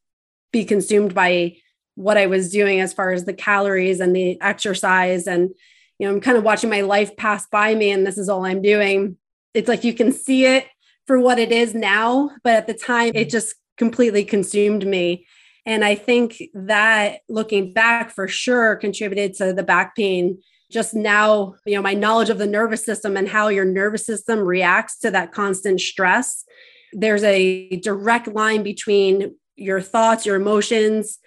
be 0.52 0.66
consumed 0.66 1.14
by 1.14 1.58
what 1.96 2.18
I 2.18 2.28
was 2.28 2.52
doing 2.52 2.80
as 2.80 2.94
far 2.94 3.12
as 3.12 3.26
the 3.26 3.34
calories 3.34 4.00
and 4.00 4.16
the 4.16 4.40
exercise. 4.42 5.28
And, 5.28 5.52
you 6.00 6.08
know, 6.08 6.14
I'm 6.14 6.22
kind 6.22 6.38
of 6.38 6.44
watching 6.44 6.70
my 6.70 6.82
life 6.82 7.16
pass 7.18 7.48
by 7.48 7.76
me, 7.76 7.92
and 7.92 8.06
this 8.06 8.18
is 8.18 8.30
all 8.30 8.46
I'm 8.46 8.62
doing. 8.62 9.18
It's 9.54 9.68
like 9.68 9.84
you 9.84 9.94
can 9.94 10.12
see 10.12 10.46
it 10.46 10.66
for 11.06 11.20
what 11.20 11.40
it 11.40 11.52
is 11.52 11.76
now, 11.76 12.32
but 12.44 12.56
at 12.56 12.68
the 12.68 12.74
time, 12.74 13.12
it 13.16 13.30
just 13.30 13.56
completely 13.78 14.24
consumed 14.24 14.86
me. 14.86 15.28
And 15.66 15.84
I 15.86 15.96
think 15.96 16.42
that 16.54 17.20
looking 17.30 17.74
back 17.74 18.12
for 18.12 18.28
sure 18.28 18.76
contributed 18.76 19.36
to 19.36 19.54
the 19.54 19.64
back 19.64 19.96
pain. 19.96 20.42
Just 20.74 20.96
now, 20.96 21.56
you 21.66 21.76
know, 21.76 21.82
my 21.82 21.94
knowledge 21.94 22.30
of 22.30 22.40
the 22.40 22.48
nervous 22.48 22.84
system 22.84 23.16
and 23.16 23.30
how 23.30 23.48
your 23.48 23.64
nervous 23.64 24.06
system 24.06 24.40
reacts 24.40 24.98
to 25.00 25.12
that 25.12 25.32
constant 25.32 25.80
stress. 25.80 26.44
There's 26.92 27.24
a 27.24 27.78
direct 27.78 28.28
line 28.28 28.64
between 28.64 29.36
your 29.56 29.82
thoughts, 29.82 30.26
your 30.26 30.36
emotions, 30.36 31.20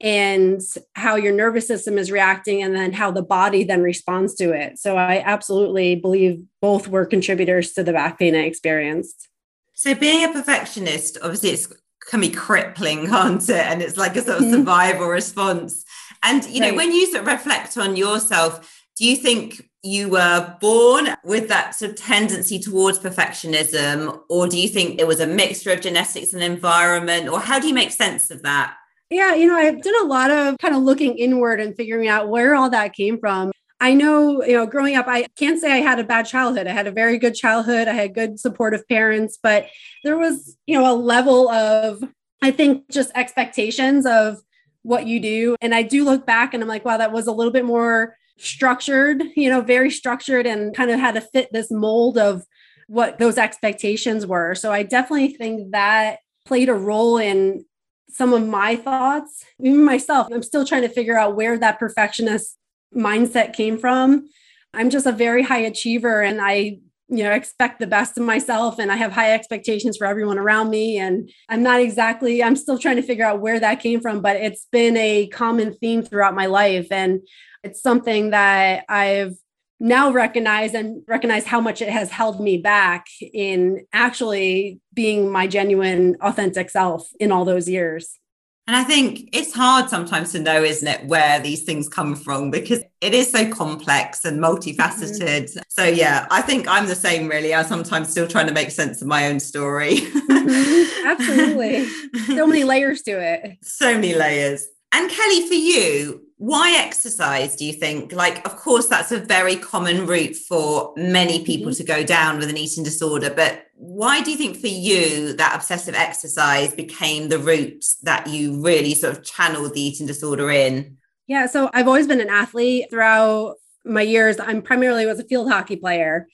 and 0.00 0.60
how 0.94 1.16
your 1.16 1.34
nervous 1.34 1.66
system 1.66 1.98
is 1.98 2.10
reacting, 2.10 2.62
and 2.62 2.74
then 2.74 2.92
how 2.94 3.10
the 3.10 3.22
body 3.22 3.62
then 3.62 3.82
responds 3.82 4.34
to 4.36 4.52
it. 4.52 4.78
So 4.78 4.96
I 4.96 5.22
absolutely 5.24 5.96
believe 5.96 6.42
both 6.60 6.88
were 6.88 7.04
contributors 7.04 7.72
to 7.74 7.84
the 7.84 7.92
back 7.92 8.18
pain 8.18 8.34
I 8.34 8.40
experienced. 8.40 9.28
So 9.74 9.94
being 9.94 10.24
a 10.24 10.32
perfectionist, 10.32 11.18
obviously 11.22 11.50
it's 11.50 11.68
can 12.08 12.20
be 12.20 12.30
crippling, 12.30 13.06
can't 13.08 13.48
it? 13.48 13.66
And 13.66 13.82
it's 13.82 13.96
like 13.96 14.16
a 14.16 14.22
sort 14.22 14.38
of 14.38 14.44
mm-hmm. 14.44 14.54
survival 14.54 15.08
response. 15.08 15.84
And 16.22 16.44
you 16.46 16.60
know, 16.60 16.68
right. 16.68 16.76
when 16.76 16.92
you 16.92 17.06
sort 17.06 17.22
of 17.22 17.26
reflect 17.28 17.76
on 17.76 17.96
yourself, 17.96 18.83
do 18.96 19.06
you 19.06 19.16
think 19.16 19.68
you 19.82 20.08
were 20.08 20.56
born 20.60 21.08
with 21.24 21.48
that 21.48 21.74
sort 21.74 21.90
of 21.90 21.96
tendency 21.96 22.58
towards 22.58 22.98
perfectionism, 22.98 24.20
or 24.30 24.48
do 24.48 24.58
you 24.58 24.68
think 24.68 25.00
it 25.00 25.06
was 25.06 25.20
a 25.20 25.26
mixture 25.26 25.72
of 25.72 25.80
genetics 25.80 26.32
and 26.32 26.42
environment, 26.42 27.28
or 27.28 27.38
how 27.38 27.58
do 27.58 27.68
you 27.68 27.74
make 27.74 27.90
sense 27.90 28.30
of 28.30 28.42
that? 28.42 28.76
Yeah, 29.10 29.34
you 29.34 29.46
know, 29.46 29.56
I've 29.56 29.82
done 29.82 29.94
a 30.02 30.06
lot 30.06 30.30
of 30.30 30.56
kind 30.58 30.74
of 30.74 30.82
looking 30.82 31.18
inward 31.18 31.60
and 31.60 31.76
figuring 31.76 32.08
out 32.08 32.28
where 32.28 32.54
all 32.54 32.70
that 32.70 32.94
came 32.94 33.18
from. 33.18 33.52
I 33.80 33.92
know, 33.92 34.42
you 34.42 34.54
know, 34.54 34.64
growing 34.64 34.96
up, 34.96 35.06
I 35.06 35.26
can't 35.36 35.60
say 35.60 35.70
I 35.70 35.82
had 35.82 35.98
a 35.98 36.04
bad 36.04 36.22
childhood. 36.22 36.66
I 36.66 36.72
had 36.72 36.86
a 36.86 36.92
very 36.92 37.18
good 37.18 37.34
childhood. 37.34 37.86
I 37.86 37.92
had 37.92 38.14
good 38.14 38.40
supportive 38.40 38.88
parents, 38.88 39.38
but 39.42 39.66
there 40.04 40.16
was, 40.16 40.56
you 40.66 40.78
know, 40.78 40.90
a 40.90 40.96
level 40.96 41.50
of, 41.50 42.02
I 42.40 42.50
think, 42.50 42.90
just 42.90 43.10
expectations 43.14 44.06
of 44.06 44.38
what 44.82 45.06
you 45.06 45.20
do. 45.20 45.56
And 45.60 45.74
I 45.74 45.82
do 45.82 46.04
look 46.04 46.24
back 46.24 46.54
and 46.54 46.62
I'm 46.62 46.68
like, 46.68 46.84
wow, 46.84 46.96
that 46.96 47.12
was 47.12 47.26
a 47.26 47.32
little 47.32 47.52
bit 47.52 47.66
more 47.66 48.16
structured, 48.38 49.22
you 49.36 49.48
know, 49.48 49.60
very 49.60 49.90
structured 49.90 50.46
and 50.46 50.74
kind 50.74 50.90
of 50.90 50.98
had 50.98 51.14
to 51.14 51.20
fit 51.20 51.52
this 51.52 51.70
mold 51.70 52.18
of 52.18 52.44
what 52.88 53.18
those 53.18 53.38
expectations 53.38 54.26
were. 54.26 54.54
So 54.54 54.72
I 54.72 54.82
definitely 54.82 55.28
think 55.28 55.72
that 55.72 56.18
played 56.44 56.68
a 56.68 56.74
role 56.74 57.18
in 57.18 57.64
some 58.10 58.32
of 58.32 58.46
my 58.46 58.76
thoughts, 58.76 59.44
even 59.60 59.84
myself. 59.84 60.28
I'm 60.32 60.42
still 60.42 60.64
trying 60.64 60.82
to 60.82 60.88
figure 60.88 61.16
out 61.16 61.36
where 61.36 61.58
that 61.58 61.78
perfectionist 61.78 62.56
mindset 62.94 63.54
came 63.54 63.78
from. 63.78 64.28
I'm 64.72 64.90
just 64.90 65.06
a 65.06 65.12
very 65.12 65.42
high 65.42 65.60
achiever 65.60 66.22
and 66.22 66.40
I 66.40 66.78
you 67.08 67.22
know 67.22 67.32
expect 67.32 67.80
the 67.80 67.86
best 67.86 68.16
of 68.16 68.24
myself 68.24 68.78
and 68.78 68.90
i 68.90 68.96
have 68.96 69.12
high 69.12 69.34
expectations 69.34 69.98
for 69.98 70.06
everyone 70.06 70.38
around 70.38 70.70
me 70.70 70.96
and 70.96 71.30
i'm 71.50 71.62
not 71.62 71.78
exactly 71.78 72.42
i'm 72.42 72.56
still 72.56 72.78
trying 72.78 72.96
to 72.96 73.02
figure 73.02 73.26
out 73.26 73.42
where 73.42 73.60
that 73.60 73.80
came 73.80 74.00
from 74.00 74.22
but 74.22 74.36
it's 74.36 74.66
been 74.72 74.96
a 74.96 75.26
common 75.28 75.74
theme 75.74 76.02
throughout 76.02 76.34
my 76.34 76.46
life 76.46 76.90
and 76.90 77.20
it's 77.64 77.82
something 77.82 78.30
that 78.30 78.84
i've 78.88 79.34
now 79.80 80.12
recognize 80.12 80.72
and 80.72 81.02
recognize 81.08 81.44
how 81.44 81.60
much 81.60 81.82
it 81.82 81.88
has 81.88 82.10
held 82.10 82.40
me 82.40 82.56
back 82.56 83.06
in 83.20 83.84
actually 83.92 84.80
being 84.94 85.30
my 85.30 85.46
genuine 85.46 86.16
authentic 86.20 86.70
self 86.70 87.08
in 87.18 87.32
all 87.32 87.44
those 87.44 87.68
years 87.68 88.18
and 88.66 88.74
I 88.74 88.82
think 88.82 89.28
it's 89.34 89.52
hard 89.52 89.90
sometimes 89.90 90.32
to 90.32 90.40
know, 90.40 90.62
isn't 90.62 90.88
it, 90.88 91.04
where 91.04 91.38
these 91.38 91.64
things 91.64 91.86
come 91.86 92.16
from 92.16 92.50
because 92.50 92.82
it 93.02 93.12
is 93.12 93.30
so 93.30 93.50
complex 93.50 94.24
and 94.24 94.40
multifaceted. 94.42 95.50
Mm-hmm. 95.50 95.60
So, 95.68 95.84
yeah, 95.84 96.26
I 96.30 96.40
think 96.40 96.66
I'm 96.66 96.86
the 96.86 96.94
same, 96.94 97.28
really. 97.28 97.54
I'm 97.54 97.66
sometimes 97.66 98.08
still 98.08 98.26
trying 98.26 98.46
to 98.46 98.54
make 98.54 98.70
sense 98.70 99.02
of 99.02 99.08
my 99.08 99.26
own 99.26 99.38
story. 99.38 99.96
Mm-hmm. 99.96 101.06
Absolutely. 101.06 101.86
so 102.34 102.46
many 102.46 102.64
layers 102.64 103.02
to 103.02 103.12
it. 103.12 103.58
So 103.62 103.94
many 103.94 104.14
layers. 104.14 104.66
And 104.92 105.10
Kelly, 105.10 105.46
for 105.46 105.54
you, 105.54 106.23
why 106.36 106.76
exercise 106.78 107.54
do 107.56 107.64
you 107.64 107.72
think? 107.72 108.12
Like 108.12 108.44
of 108.46 108.56
course 108.56 108.86
that's 108.88 109.12
a 109.12 109.18
very 109.18 109.56
common 109.56 110.06
route 110.06 110.36
for 110.36 110.92
many 110.96 111.44
people 111.44 111.72
mm-hmm. 111.72 111.76
to 111.76 111.84
go 111.84 112.04
down 112.04 112.38
with 112.38 112.50
an 112.50 112.56
eating 112.56 112.84
disorder 112.84 113.32
but 113.34 113.66
why 113.76 114.22
do 114.22 114.30
you 114.30 114.36
think 114.36 114.56
for 114.56 114.68
you 114.68 115.32
that 115.34 115.54
obsessive 115.54 115.94
exercise 115.94 116.74
became 116.74 117.28
the 117.28 117.38
route 117.38 117.84
that 118.02 118.26
you 118.28 118.62
really 118.62 118.94
sort 118.94 119.16
of 119.16 119.24
channeled 119.24 119.74
the 119.74 119.80
eating 119.80 120.06
disorder 120.06 120.50
in? 120.50 120.96
Yeah 121.26 121.46
so 121.46 121.70
i've 121.72 121.88
always 121.88 122.06
been 122.06 122.20
an 122.20 122.30
athlete 122.30 122.86
throughout 122.90 123.56
my 123.84 124.02
years. 124.02 124.38
I'm 124.40 124.62
primarily 124.62 125.06
was 125.06 125.20
a 125.20 125.24
field 125.24 125.50
hockey 125.50 125.76
player 125.76 126.26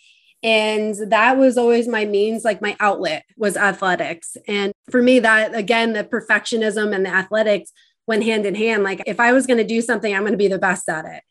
and 0.43 0.95
that 1.11 1.37
was 1.37 1.59
always 1.59 1.87
my 1.87 2.05
means 2.05 2.45
like 2.45 2.63
my 2.63 2.77
outlet 2.81 3.25
was 3.37 3.57
athletics. 3.57 4.37
And 4.49 4.73
for 4.91 5.03
me 5.03 5.19
that 5.21 5.55
again 5.55 5.93
the 5.93 6.05
perfectionism 6.05 6.95
and 6.95 7.05
the 7.05 7.11
athletics 7.11 7.73
went 8.11 8.25
hand 8.25 8.45
in 8.45 8.57
hand. 8.57 8.83
Like 8.83 9.01
if 9.07 9.21
I 9.21 9.33
was 9.33 9.47
going 9.47 9.59
to 9.59 9.65
do 9.65 9.81
something, 9.81 10.13
I'm 10.13 10.23
going 10.23 10.33
to 10.33 10.37
be 10.37 10.49
the 10.49 10.59
best 10.59 10.89
at 10.89 11.05
it. 11.05 11.23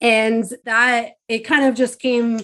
And 0.00 0.44
that 0.64 1.14
it 1.26 1.40
kind 1.40 1.64
of 1.64 1.74
just 1.74 1.98
came 1.98 2.38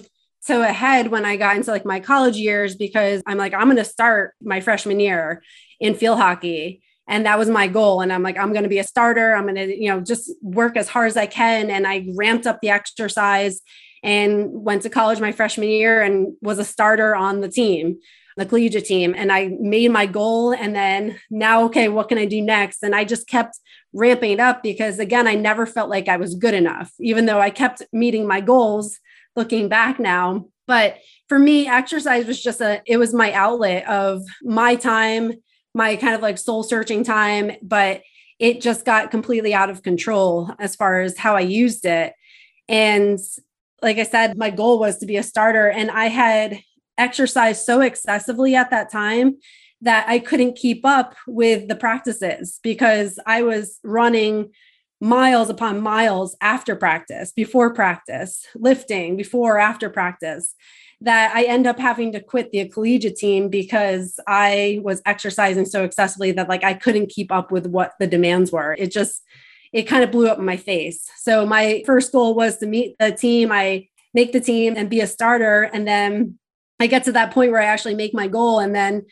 to 0.47 0.61
a 0.61 0.73
head 0.73 1.07
when 1.07 1.23
I 1.23 1.37
got 1.37 1.55
into 1.55 1.71
like 1.71 1.85
my 1.85 2.01
college 2.01 2.35
years 2.35 2.75
because 2.75 3.23
I'm 3.25 3.37
like, 3.37 3.53
I'm 3.53 3.67
going 3.67 3.77
to 3.77 3.85
start 3.85 4.33
my 4.41 4.59
freshman 4.59 4.99
year 4.99 5.41
in 5.79 5.95
field 5.95 6.19
hockey. 6.19 6.81
And 7.07 7.25
that 7.25 7.39
was 7.39 7.49
my 7.49 7.67
goal. 7.67 8.01
And 8.01 8.11
I'm 8.11 8.21
like, 8.21 8.37
I'm 8.37 8.51
going 8.51 8.63
to 8.63 8.69
be 8.69 8.79
a 8.79 8.83
starter. 8.83 9.33
I'm 9.33 9.43
going 9.43 9.55
to, 9.55 9.81
you 9.81 9.89
know, 9.89 10.01
just 10.01 10.29
work 10.41 10.75
as 10.75 10.89
hard 10.89 11.07
as 11.07 11.15
I 11.15 11.25
can. 11.25 11.69
And 11.69 11.87
I 11.87 12.05
ramped 12.17 12.47
up 12.47 12.59
the 12.61 12.71
exercise 12.71 13.61
and 14.03 14.49
went 14.51 14.81
to 14.81 14.89
college 14.89 15.21
my 15.21 15.31
freshman 15.31 15.69
year 15.69 16.01
and 16.01 16.33
was 16.41 16.59
a 16.59 16.65
starter 16.65 17.15
on 17.15 17.39
the 17.39 17.49
team 17.49 17.99
the 18.39 18.45
collegiate 18.45 18.85
team 18.85 19.13
and 19.15 19.31
I 19.31 19.49
made 19.59 19.91
my 19.91 20.05
goal. 20.05 20.53
And 20.53 20.73
then 20.73 21.19
now, 21.29 21.65
okay, 21.65 21.89
what 21.89 22.07
can 22.07 22.17
I 22.17 22.25
do 22.25 22.41
next? 22.41 22.83
And 22.83 22.95
I 22.95 23.03
just 23.03 23.27
kept 23.27 23.59
ramping 23.93 24.31
it 24.31 24.39
up 24.39 24.63
because, 24.63 24.97
again, 24.97 25.27
I 25.27 25.35
never 25.35 25.65
felt 25.65 25.89
like 25.89 26.07
I 26.07 26.17
was 26.17 26.35
good 26.35 26.53
enough, 26.53 26.91
even 26.99 27.25
though 27.25 27.39
I 27.39 27.49
kept 27.49 27.83
meeting 27.91 28.25
my 28.25 28.39
goals 28.39 28.97
looking 29.35 29.67
back 29.67 29.99
now. 29.99 30.45
But 30.67 30.97
for 31.27 31.37
me, 31.37 31.67
exercise 31.67 32.25
was 32.25 32.41
just 32.41 32.61
a, 32.61 32.81
it 32.85 32.97
was 32.97 33.13
my 33.13 33.33
outlet 33.33 33.87
of 33.89 34.23
my 34.41 34.75
time, 34.75 35.33
my 35.73 35.97
kind 35.97 36.15
of 36.15 36.21
like 36.21 36.37
soul 36.37 36.63
searching 36.63 37.03
time. 37.03 37.51
But 37.61 38.03
it 38.39 38.61
just 38.61 38.85
got 38.85 39.11
completely 39.11 39.53
out 39.53 39.69
of 39.69 39.83
control 39.83 40.49
as 40.59 40.77
far 40.77 41.01
as 41.01 41.17
how 41.17 41.35
I 41.35 41.41
used 41.41 41.85
it. 41.85 42.13
And 42.69 43.19
like 43.81 43.97
I 43.97 44.03
said, 44.03 44.37
my 44.37 44.49
goal 44.49 44.79
was 44.79 44.99
to 44.99 45.05
be 45.05 45.17
a 45.17 45.23
starter. 45.23 45.69
And 45.69 45.91
I 45.91 46.05
had 46.05 46.61
exercised 46.99 47.65
so 47.65 47.81
excessively 47.81 48.55
at 48.55 48.69
that 48.69 48.91
time 48.91 49.37
that 49.81 50.07
I 50.07 50.19
couldn't 50.19 50.57
keep 50.57 50.85
up 50.85 51.15
with 51.25 51.67
the 51.67 51.75
practices 51.75 52.59
because 52.61 53.17
I 53.25 53.43
was 53.43 53.79
running 53.83 54.51
miles 55.01 55.49
upon 55.49 55.79
miles 55.79 56.35
after 56.41 56.75
practice, 56.75 57.31
before 57.31 57.73
practice, 57.73 58.45
lifting 58.55 59.15
before 59.15 59.57
after 59.57 59.89
practice 59.89 60.53
that 61.01 61.33
I 61.33 61.43
end 61.43 61.65
up 61.65 61.79
having 61.79 62.11
to 62.11 62.19
quit 62.19 62.51
the 62.51 62.67
collegiate 62.67 63.15
team 63.15 63.47
because 63.47 64.19
I 64.27 64.81
was 64.83 65.01
exercising 65.05 65.65
so 65.65 65.85
excessively 65.85 66.33
that 66.33 66.49
like 66.49 66.65
I 66.65 66.73
couldn't 66.73 67.09
keep 67.09 67.31
up 67.31 67.51
with 67.51 67.67
what 67.67 67.93
the 67.99 68.07
demands 68.07 68.51
were. 68.51 68.75
It 68.77 68.91
just 68.91 69.23
it 69.71 69.83
kind 69.83 70.03
of 70.03 70.11
blew 70.11 70.27
up 70.27 70.39
in 70.39 70.45
my 70.45 70.57
face. 70.57 71.07
So 71.19 71.45
my 71.45 71.83
first 71.85 72.11
goal 72.11 72.33
was 72.33 72.57
to 72.57 72.65
meet 72.65 72.97
the 72.99 73.11
team, 73.11 73.51
I 73.51 73.87
make 74.13 74.33
the 74.33 74.41
team 74.41 74.73
and 74.75 74.89
be 74.89 74.99
a 74.99 75.07
starter 75.07 75.63
and 75.63 75.87
then 75.87 76.37
I 76.79 76.87
get 76.87 77.03
to 77.05 77.11
that 77.13 77.33
point 77.33 77.51
where 77.51 77.61
I 77.61 77.65
actually 77.65 77.95
make 77.95 78.13
my 78.13 78.27
goal 78.27 78.59
and 78.59 78.73
then 78.73 79.05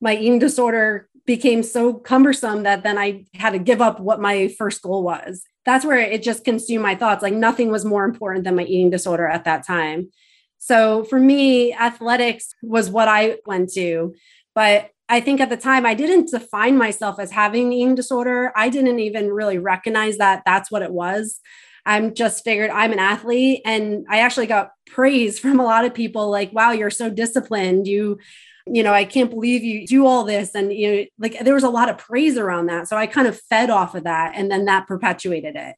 my 0.00 0.14
eating 0.14 0.38
disorder 0.38 1.08
became 1.26 1.62
so 1.62 1.94
cumbersome 1.94 2.64
that 2.64 2.82
then 2.82 2.98
I 2.98 3.24
had 3.34 3.54
to 3.54 3.58
give 3.58 3.80
up 3.80 3.98
what 3.98 4.20
my 4.20 4.48
first 4.58 4.82
goal 4.82 5.02
was. 5.02 5.42
That's 5.64 5.84
where 5.84 5.98
it 5.98 6.22
just 6.22 6.44
consumed 6.44 6.82
my 6.82 6.94
thoughts. 6.94 7.22
Like 7.22 7.32
nothing 7.32 7.70
was 7.70 7.84
more 7.84 8.04
important 8.04 8.44
than 8.44 8.56
my 8.56 8.64
eating 8.64 8.90
disorder 8.90 9.26
at 9.26 9.44
that 9.44 9.66
time. 9.66 10.10
So 10.58 11.04
for 11.04 11.18
me, 11.18 11.72
athletics 11.72 12.54
was 12.62 12.90
what 12.90 13.08
I 13.08 13.38
went 13.46 13.72
to. 13.72 14.14
But 14.54 14.90
I 15.08 15.20
think 15.20 15.40
at 15.40 15.50
the 15.50 15.56
time 15.56 15.84
I 15.84 15.94
didn't 15.94 16.30
define 16.30 16.76
myself 16.76 17.18
as 17.18 17.30
having 17.30 17.72
eating 17.72 17.94
disorder. 17.94 18.52
I 18.56 18.68
didn't 18.68 18.98
even 18.98 19.30
really 19.30 19.58
recognize 19.58 20.18
that 20.18 20.42
that's 20.44 20.70
what 20.70 20.82
it 20.82 20.92
was. 20.92 21.40
I'm 21.86 22.14
just 22.14 22.44
figured 22.44 22.70
I'm 22.70 22.92
an 22.92 22.98
athlete 22.98 23.62
and 23.64 24.06
I 24.08 24.20
actually 24.20 24.46
got 24.46 24.72
praise 24.86 25.38
from 25.40 25.60
a 25.60 25.64
lot 25.64 25.84
of 25.84 25.94
people 25.94 26.30
like 26.30 26.52
wow 26.52 26.72
you're 26.72 26.90
so 26.90 27.10
disciplined. 27.10 27.86
You 27.86 28.18
you 28.66 28.82
know 28.82 28.92
I 28.92 29.04
can't 29.04 29.30
believe 29.30 29.62
you 29.62 29.86
do 29.86 30.06
all 30.06 30.24
this. 30.24 30.54
And 30.54 30.72
you 30.72 30.90
know 30.90 31.04
like 31.18 31.38
there 31.40 31.54
was 31.54 31.64
a 31.64 31.70
lot 31.70 31.88
of 31.88 31.98
praise 31.98 32.36
around 32.36 32.66
that. 32.66 32.88
So 32.88 32.96
I 32.96 33.06
kind 33.06 33.28
of 33.28 33.40
fed 33.50 33.70
off 33.70 33.94
of 33.94 34.04
that 34.04 34.32
and 34.34 34.50
then 34.50 34.64
that 34.66 34.86
perpetuated 34.86 35.56
it. 35.56 35.76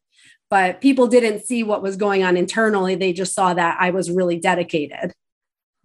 But 0.49 0.81
people 0.81 1.09
didn't 1.09 1.45
see 1.45 1.65
what 1.65 1.83
was 1.83 1.97
going 1.97 2.23
on 2.23 2.37
internally. 2.37 2.95
They 2.95 3.13
just 3.13 3.35
saw 3.35 3.53
that 3.55 3.79
I 3.81 3.91
was 3.91 4.11
really 4.11 4.39
dedicated. 4.39 5.13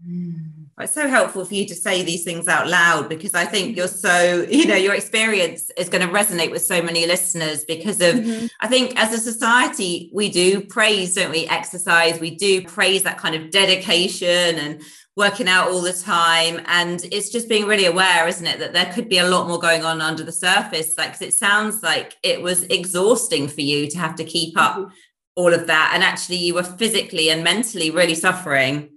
Mm. 0.08 0.61
It's 0.82 0.94
so 0.94 1.08
helpful 1.08 1.46
for 1.46 1.54
you 1.54 1.66
to 1.68 1.76
say 1.76 2.04
these 2.04 2.24
things 2.24 2.48
out 2.48 2.68
loud 2.68 3.10
because 3.10 3.34
I 3.34 3.46
think 3.46 3.76
you're 3.76 3.88
so, 3.88 4.46
you 4.50 4.66
know, 4.66 4.76
your 4.76 4.94
experience 4.94 5.72
is 5.78 5.90
going 5.90 6.08
to 6.08 6.14
resonate 6.14 6.52
with 6.52 6.62
so 6.62 6.82
many 6.82 7.06
listeners 7.06 7.64
because 7.66 8.02
of, 8.02 8.16
mm-hmm. 8.16 8.48
I 8.60 8.68
think 8.68 9.00
as 9.00 9.14
a 9.14 9.18
society, 9.18 10.10
we 10.14 10.30
do 10.30 10.62
praise, 10.62 11.16
don't 11.16 11.32
we? 11.32 11.48
Exercise, 11.48 12.20
we 12.20 12.36
do 12.36 12.64
praise 12.64 13.04
that 13.04 13.18
kind 13.18 13.36
of 13.36 13.52
dedication 13.52 14.58
and 14.58 14.82
working 15.18 15.48
out 15.48 15.70
all 15.70 15.82
the 15.82 15.94
time. 15.94 16.62
And 16.66 17.04
it's 17.12 17.30
just 17.30 17.50
being 17.50 17.66
really 17.66 17.86
aware, 17.86 18.28
isn't 18.28 18.46
it, 18.46 18.60
that 18.60 18.74
there 18.74 18.92
could 18.94 19.10
be 19.10 19.18
a 19.18 19.28
lot 19.28 19.48
more 19.48 19.60
going 19.60 19.84
on 19.84 20.02
under 20.02 20.24
the 20.24 20.32
surface. 20.32 20.98
Like, 20.98 21.22
it 21.22 21.34
sounds 21.34 21.84
like 21.84 22.16
it 22.24 22.42
was 22.42 22.64
exhausting 22.64 23.48
for 23.48 23.62
you 23.62 23.90
to 23.90 23.98
have 23.98 24.16
to 24.16 24.24
keep 24.24 24.58
up 24.58 24.78
mm-hmm. 24.78 24.92
all 25.36 25.54
of 25.54 25.68
that. 25.68 25.92
And 25.94 26.04
actually, 26.04 26.38
you 26.38 26.54
were 26.54 26.64
physically 26.64 27.30
and 27.30 27.44
mentally 27.44 27.92
really 27.92 28.16
suffering. 28.16 28.91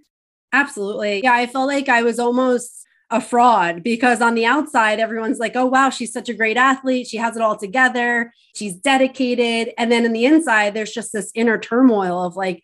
Absolutely. 0.54 1.20
Yeah, 1.24 1.34
I 1.34 1.46
felt 1.46 1.66
like 1.66 1.88
I 1.88 2.02
was 2.02 2.20
almost 2.20 2.86
a 3.10 3.20
fraud 3.20 3.82
because 3.82 4.20
on 4.20 4.34
the 4.34 4.46
outside, 4.46 5.00
everyone's 5.00 5.40
like, 5.40 5.56
oh, 5.56 5.66
wow, 5.66 5.90
she's 5.90 6.12
such 6.12 6.28
a 6.28 6.34
great 6.34 6.56
athlete. 6.56 7.08
She 7.08 7.16
has 7.16 7.36
it 7.36 7.42
all 7.42 7.56
together. 7.56 8.32
She's 8.54 8.74
dedicated. 8.74 9.74
And 9.76 9.90
then 9.90 10.04
in 10.04 10.12
the 10.12 10.24
inside, 10.24 10.72
there's 10.72 10.92
just 10.92 11.12
this 11.12 11.32
inner 11.34 11.58
turmoil 11.58 12.24
of 12.24 12.36
like, 12.36 12.62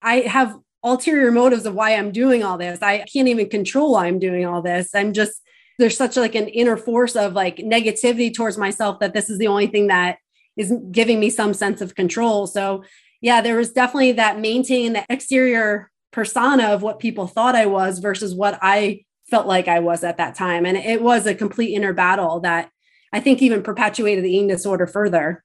I 0.00 0.20
have 0.20 0.56
ulterior 0.84 1.32
motives 1.32 1.66
of 1.66 1.74
why 1.74 1.94
I'm 1.94 2.12
doing 2.12 2.44
all 2.44 2.58
this. 2.58 2.80
I 2.80 3.04
can't 3.12 3.28
even 3.28 3.48
control 3.48 3.92
why 3.92 4.06
I'm 4.06 4.18
doing 4.20 4.46
all 4.46 4.62
this. 4.62 4.94
I'm 4.94 5.12
just, 5.12 5.42
there's 5.78 5.96
such 5.96 6.16
like 6.16 6.34
an 6.36 6.48
inner 6.48 6.76
force 6.76 7.16
of 7.16 7.32
like 7.32 7.56
negativity 7.56 8.32
towards 8.32 8.56
myself 8.56 9.00
that 9.00 9.14
this 9.14 9.28
is 9.28 9.38
the 9.38 9.48
only 9.48 9.66
thing 9.66 9.88
that 9.88 10.18
is 10.56 10.72
giving 10.90 11.18
me 11.18 11.28
some 11.28 11.54
sense 11.54 11.80
of 11.80 11.96
control. 11.96 12.46
So, 12.46 12.84
yeah, 13.20 13.40
there 13.40 13.56
was 13.56 13.72
definitely 13.72 14.12
that 14.12 14.40
maintaining 14.40 14.92
the 14.94 15.04
exterior 15.08 15.91
persona 16.12 16.68
of 16.68 16.82
what 16.82 17.00
people 17.00 17.26
thought 17.26 17.56
I 17.56 17.66
was 17.66 17.98
versus 17.98 18.34
what 18.34 18.58
I 18.62 19.04
felt 19.30 19.46
like 19.46 19.66
I 19.66 19.80
was 19.80 20.04
at 20.04 20.18
that 20.18 20.34
time. 20.34 20.66
And 20.66 20.76
it 20.76 21.02
was 21.02 21.26
a 21.26 21.34
complete 21.34 21.74
inner 21.74 21.92
battle 21.92 22.40
that 22.40 22.70
I 23.12 23.20
think 23.20 23.42
even 23.42 23.62
perpetuated 23.62 24.24
the 24.24 24.30
eating 24.30 24.48
disorder 24.48 24.86
further. 24.86 25.42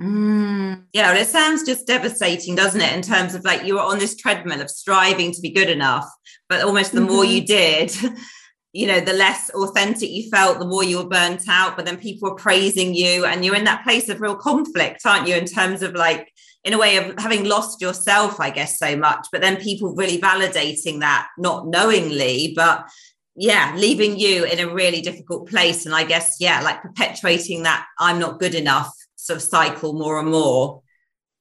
Mm, 0.00 0.84
yeah, 0.92 1.12
well, 1.12 1.20
it 1.20 1.26
sounds 1.26 1.64
just 1.64 1.86
devastating, 1.86 2.54
doesn't 2.54 2.80
it? 2.80 2.94
In 2.94 3.02
terms 3.02 3.34
of 3.34 3.44
like 3.44 3.64
you 3.64 3.74
were 3.74 3.80
on 3.80 3.98
this 3.98 4.16
treadmill 4.16 4.60
of 4.60 4.70
striving 4.70 5.32
to 5.32 5.40
be 5.40 5.50
good 5.50 5.68
enough, 5.68 6.06
but 6.48 6.62
almost 6.62 6.92
the 6.92 7.00
mm-hmm. 7.00 7.12
more 7.12 7.24
you 7.24 7.44
did, 7.44 7.94
you 8.72 8.86
know, 8.86 9.00
the 9.00 9.12
less 9.12 9.50
authentic 9.50 10.08
you 10.08 10.30
felt, 10.30 10.58
the 10.58 10.66
more 10.66 10.84
you 10.84 10.98
were 10.98 11.08
burnt 11.08 11.42
out. 11.48 11.76
But 11.76 11.84
then 11.84 11.98
people 11.98 12.30
were 12.30 12.36
praising 12.36 12.94
you, 12.94 13.26
and 13.26 13.44
you're 13.44 13.56
in 13.56 13.64
that 13.64 13.84
place 13.84 14.08
of 14.08 14.22
real 14.22 14.36
conflict, 14.36 15.02
aren't 15.04 15.28
you? 15.28 15.34
In 15.34 15.44
terms 15.44 15.82
of 15.82 15.94
like 15.94 16.32
in 16.64 16.74
a 16.74 16.78
way 16.78 16.96
of 16.96 17.18
having 17.18 17.44
lost 17.44 17.80
yourself, 17.80 18.38
I 18.38 18.50
guess, 18.50 18.78
so 18.78 18.96
much, 18.96 19.26
but 19.32 19.40
then 19.40 19.56
people 19.56 19.94
really 19.94 20.18
validating 20.18 21.00
that, 21.00 21.28
not 21.38 21.66
knowingly, 21.66 22.52
but 22.54 22.86
yeah, 23.34 23.74
leaving 23.76 24.18
you 24.18 24.44
in 24.44 24.58
a 24.58 24.72
really 24.72 25.00
difficult 25.00 25.48
place. 25.48 25.86
And 25.86 25.94
I 25.94 26.04
guess, 26.04 26.36
yeah, 26.40 26.60
like 26.60 26.82
perpetuating 26.82 27.62
that 27.62 27.86
I'm 27.98 28.18
not 28.18 28.38
good 28.38 28.54
enough 28.54 28.92
sort 29.16 29.38
of 29.38 29.42
cycle 29.42 29.94
more 29.94 30.18
and 30.18 30.30
more. 30.30 30.82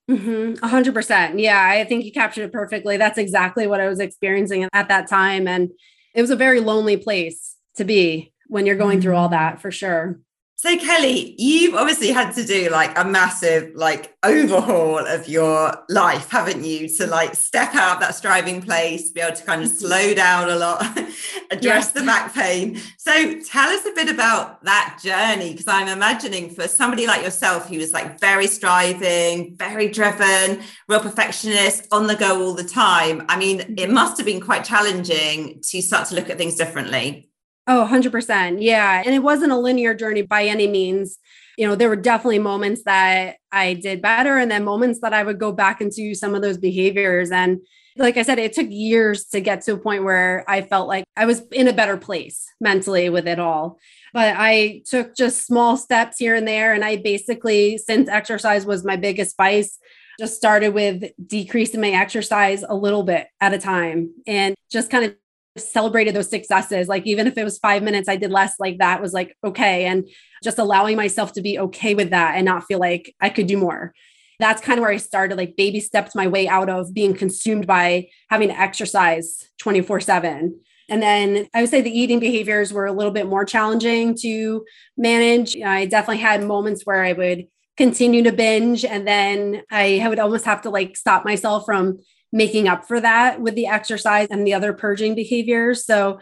Mm-hmm. 0.09 0.65
100%. 0.65 1.41
Yeah, 1.41 1.61
I 1.61 1.83
think 1.83 2.05
you 2.05 2.11
captured 2.11 2.43
it 2.43 2.53
perfectly. 2.53 2.97
That's 2.97 3.17
exactly 3.17 3.67
what 3.67 3.81
I 3.81 3.87
was 3.87 3.99
experiencing 3.99 4.67
at 4.71 4.87
that 4.87 5.07
time. 5.07 5.47
And 5.47 5.71
it 6.15 6.21
was 6.21 6.31
a 6.31 6.35
very 6.35 6.61
lonely 6.61 6.97
place 6.97 7.55
to 7.75 7.83
be 7.83 8.33
when 8.47 8.65
you're 8.65 8.75
going 8.75 9.01
through 9.01 9.15
all 9.15 9.27
mm-hmm. 9.27 9.33
that 9.33 9.61
for 9.61 9.69
sure. 9.69 10.19
So 10.61 10.77
Kelly, 10.77 11.35
you've 11.37 11.73
obviously 11.73 12.09
had 12.09 12.33
to 12.33 12.43
do 12.43 12.69
like 12.69 12.91
a 12.99 13.05
massive 13.05 13.71
like 13.75 14.17
overhaul 14.23 14.97
of 14.97 15.25
your 15.29 15.73
life, 15.87 16.29
haven't 16.29 16.65
you? 16.65 16.89
To 16.97 17.07
like 17.07 17.33
step 17.35 17.73
out 17.75 17.93
of 17.93 17.99
that 18.01 18.13
striving 18.13 18.61
place, 18.61 19.09
be 19.09 19.21
able 19.21 19.37
to 19.37 19.43
kind 19.45 19.63
of 19.63 19.69
slow 19.69 20.13
down 20.13 20.49
a 20.49 20.57
lot, 20.57 20.81
address 21.51 21.61
yes. 21.61 21.91
the 21.93 22.01
back 22.01 22.33
pain. 22.33 22.77
So 22.97 23.39
tell 23.39 23.69
us 23.69 23.85
a 23.85 23.93
bit 23.93 24.09
about 24.09 24.61
that 24.65 24.99
journey 25.01 25.51
because 25.51 25.69
I'm 25.69 25.87
imagining 25.87 26.49
for 26.49 26.67
somebody 26.67 27.07
like 27.07 27.23
yourself 27.23 27.69
who 27.69 27.77
was 27.77 27.93
like 27.93 28.19
very 28.19 28.47
striving, 28.47 29.55
very 29.55 29.87
driven, 29.87 30.61
real 30.89 30.99
perfectionist, 30.99 31.87
on 31.93 32.07
the 32.07 32.17
go 32.17 32.43
all 32.43 32.53
the 32.53 32.65
time. 32.65 33.25
I 33.29 33.39
mean, 33.39 33.61
it 33.61 33.77
mm-hmm. 33.77 33.93
must 33.93 34.17
have 34.17 34.25
been 34.25 34.41
quite 34.41 34.65
challenging 34.65 35.61
to 35.69 35.81
start 35.81 36.09
to 36.09 36.15
look 36.15 36.29
at 36.29 36.37
things 36.37 36.55
differently. 36.55 37.28
Oh, 37.71 37.87
100%. 37.87 38.63
Yeah. 38.63 39.03
And 39.05 39.13
it 39.13 39.19
wasn't 39.19 39.51
a 39.51 39.57
linear 39.57 39.93
journey 39.93 40.23
by 40.23 40.45
any 40.45 40.67
means. 40.67 41.19
You 41.55 41.67
know, 41.67 41.75
there 41.75 41.87
were 41.87 41.95
definitely 41.95 42.39
moments 42.39 42.81
that 42.85 43.35
I 43.51 43.75
did 43.75 44.01
better 44.01 44.37
and 44.37 44.49
then 44.49 44.63
moments 44.63 45.01
that 45.01 45.13
I 45.13 45.21
would 45.21 45.39
go 45.39 45.51
back 45.51 45.79
into 45.79 46.15
some 46.15 46.33
of 46.33 46.41
those 46.41 46.57
behaviors. 46.57 47.29
And 47.29 47.59
like 47.95 48.17
I 48.17 48.23
said, 48.23 48.39
it 48.39 48.53
took 48.53 48.65
years 48.71 49.25
to 49.25 49.39
get 49.39 49.61
to 49.61 49.73
a 49.73 49.77
point 49.77 50.03
where 50.03 50.43
I 50.47 50.63
felt 50.63 50.87
like 50.87 51.03
I 51.15 51.27
was 51.27 51.41
in 51.51 51.67
a 51.67 51.73
better 51.73 51.95
place 51.95 52.43
mentally 52.59 53.07
with 53.09 53.27
it 53.27 53.37
all. 53.37 53.77
But 54.13 54.33
I 54.35 54.81
took 54.87 55.15
just 55.15 55.45
small 55.45 55.77
steps 55.77 56.17
here 56.17 56.33
and 56.33 56.47
there. 56.47 56.73
And 56.73 56.83
I 56.83 56.95
basically, 56.95 57.77
since 57.77 58.09
exercise 58.09 58.65
was 58.65 58.83
my 58.83 58.95
biggest 58.95 59.37
vice, 59.37 59.77
just 60.19 60.35
started 60.35 60.73
with 60.73 61.03
decreasing 61.23 61.81
my 61.81 61.91
exercise 61.91 62.63
a 62.67 62.73
little 62.73 63.03
bit 63.03 63.27
at 63.39 63.53
a 63.53 63.59
time 63.59 64.11
and 64.25 64.55
just 64.71 64.89
kind 64.89 65.05
of 65.05 65.15
celebrated 65.57 66.15
those 66.15 66.29
successes. 66.29 66.87
Like 66.87 67.05
even 67.05 67.27
if 67.27 67.37
it 67.37 67.43
was 67.43 67.57
five 67.59 67.83
minutes, 67.83 68.07
I 68.07 68.15
did 68.15 68.31
less 68.31 68.55
like 68.59 68.77
that 68.79 69.01
was 69.01 69.13
like, 69.13 69.35
okay. 69.43 69.85
And 69.85 70.07
just 70.43 70.59
allowing 70.59 70.95
myself 70.95 71.33
to 71.33 71.41
be 71.41 71.59
okay 71.59 71.95
with 71.95 72.11
that 72.11 72.35
and 72.35 72.45
not 72.45 72.65
feel 72.65 72.79
like 72.79 73.15
I 73.19 73.29
could 73.29 73.47
do 73.47 73.57
more. 73.57 73.93
That's 74.39 74.61
kind 74.61 74.79
of 74.79 74.83
where 74.83 74.91
I 74.91 74.97
started, 74.97 75.37
like 75.37 75.57
baby 75.57 75.81
steps 75.81 76.15
my 76.15 76.27
way 76.27 76.47
out 76.47 76.69
of 76.69 76.93
being 76.93 77.13
consumed 77.13 77.67
by 77.67 78.07
having 78.29 78.47
to 78.47 78.59
exercise 78.59 79.49
24 79.59 79.99
seven. 79.99 80.59
And 80.87 81.03
then 81.03 81.47
I 81.53 81.61
would 81.61 81.69
say 81.69 81.81
the 81.81 81.97
eating 81.97 82.19
behaviors 82.19 82.73
were 82.73 82.85
a 82.85 82.91
little 82.91 83.11
bit 83.11 83.27
more 83.27 83.45
challenging 83.45 84.15
to 84.21 84.65
manage. 84.97 85.55
I 85.61 85.85
definitely 85.85 86.21
had 86.21 86.43
moments 86.43 86.83
where 86.83 87.03
I 87.03 87.13
would 87.13 87.47
continue 87.77 88.23
to 88.23 88.31
binge 88.31 88.83
and 88.83 89.07
then 89.07 89.61
I 89.71 90.03
would 90.07 90.19
almost 90.19 90.45
have 90.45 90.63
to 90.63 90.69
like 90.69 90.97
stop 90.97 91.23
myself 91.23 91.63
from 91.65 91.99
making 92.31 92.67
up 92.67 92.87
for 92.87 93.01
that 93.01 93.41
with 93.41 93.55
the 93.55 93.67
exercise 93.67 94.27
and 94.29 94.45
the 94.45 94.53
other 94.53 94.73
purging 94.73 95.15
behaviors. 95.15 95.85
So 95.85 96.19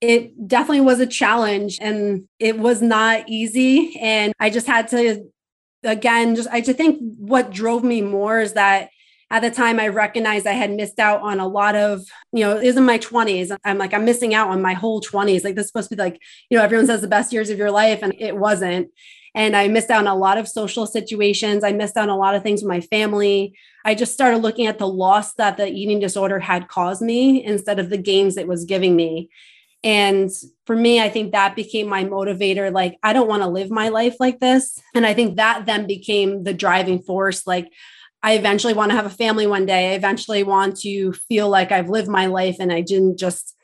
it 0.00 0.46
definitely 0.46 0.82
was 0.82 1.00
a 1.00 1.06
challenge 1.06 1.78
and 1.80 2.28
it 2.38 2.58
was 2.58 2.82
not 2.82 3.28
easy. 3.28 3.98
And 4.00 4.34
I 4.38 4.50
just 4.50 4.66
had 4.66 4.88
to, 4.88 5.24
again, 5.82 6.36
just 6.36 6.48
I 6.50 6.60
just 6.60 6.76
think 6.76 6.98
what 7.18 7.50
drove 7.50 7.82
me 7.82 8.02
more 8.02 8.40
is 8.40 8.52
that 8.52 8.90
at 9.30 9.40
the 9.40 9.50
time 9.50 9.80
I 9.80 9.88
recognized 9.88 10.46
I 10.46 10.52
had 10.52 10.70
missed 10.70 11.00
out 11.00 11.20
on 11.22 11.40
a 11.40 11.48
lot 11.48 11.74
of, 11.74 12.02
you 12.32 12.44
know, 12.44 12.58
it 12.58 12.66
was 12.66 12.76
in 12.76 12.84
my 12.84 12.98
20s. 12.98 13.56
I'm 13.64 13.78
like, 13.78 13.92
I'm 13.92 14.04
missing 14.04 14.34
out 14.34 14.50
on 14.50 14.62
my 14.62 14.74
whole 14.74 15.00
20s. 15.00 15.42
Like 15.42 15.56
this 15.56 15.64
is 15.64 15.68
supposed 15.68 15.88
to 15.88 15.96
be 15.96 16.02
like, 16.02 16.20
you 16.48 16.56
know, 16.56 16.62
everyone 16.62 16.86
says 16.86 17.00
the 17.00 17.08
best 17.08 17.32
years 17.32 17.50
of 17.50 17.58
your 17.58 17.72
life, 17.72 18.00
and 18.02 18.14
it 18.18 18.36
wasn't. 18.36 18.88
And 19.36 19.54
I 19.54 19.68
missed 19.68 19.90
out 19.90 20.00
on 20.00 20.06
a 20.06 20.16
lot 20.16 20.38
of 20.38 20.48
social 20.48 20.86
situations. 20.86 21.62
I 21.62 21.72
missed 21.72 21.98
out 21.98 22.08
on 22.08 22.08
a 22.08 22.16
lot 22.16 22.34
of 22.34 22.42
things 22.42 22.62
with 22.62 22.70
my 22.70 22.80
family. 22.80 23.54
I 23.84 23.94
just 23.94 24.14
started 24.14 24.38
looking 24.38 24.66
at 24.66 24.78
the 24.78 24.88
loss 24.88 25.34
that 25.34 25.58
the 25.58 25.68
eating 25.68 26.00
disorder 26.00 26.40
had 26.40 26.68
caused 26.68 27.02
me 27.02 27.44
instead 27.44 27.78
of 27.78 27.90
the 27.90 27.98
gains 27.98 28.38
it 28.38 28.48
was 28.48 28.64
giving 28.64 28.96
me. 28.96 29.28
And 29.84 30.30
for 30.64 30.74
me, 30.74 31.02
I 31.02 31.10
think 31.10 31.32
that 31.32 31.54
became 31.54 31.86
my 31.86 32.02
motivator. 32.02 32.72
Like, 32.72 32.96
I 33.02 33.12
don't 33.12 33.28
want 33.28 33.42
to 33.42 33.48
live 33.48 33.70
my 33.70 33.90
life 33.90 34.16
like 34.18 34.40
this. 34.40 34.80
And 34.94 35.04
I 35.04 35.12
think 35.12 35.36
that 35.36 35.66
then 35.66 35.86
became 35.86 36.44
the 36.44 36.54
driving 36.54 37.02
force. 37.02 37.46
Like, 37.46 37.70
I 38.22 38.32
eventually 38.32 38.72
want 38.72 38.90
to 38.90 38.96
have 38.96 39.06
a 39.06 39.10
family 39.10 39.46
one 39.46 39.66
day. 39.66 39.92
I 39.92 39.96
eventually 39.96 40.44
want 40.44 40.76
to 40.78 41.12
feel 41.12 41.50
like 41.50 41.70
I've 41.72 41.90
lived 41.90 42.08
my 42.08 42.26
life 42.26 42.56
and 42.58 42.72
I 42.72 42.80
didn't 42.80 43.18
just 43.18 43.54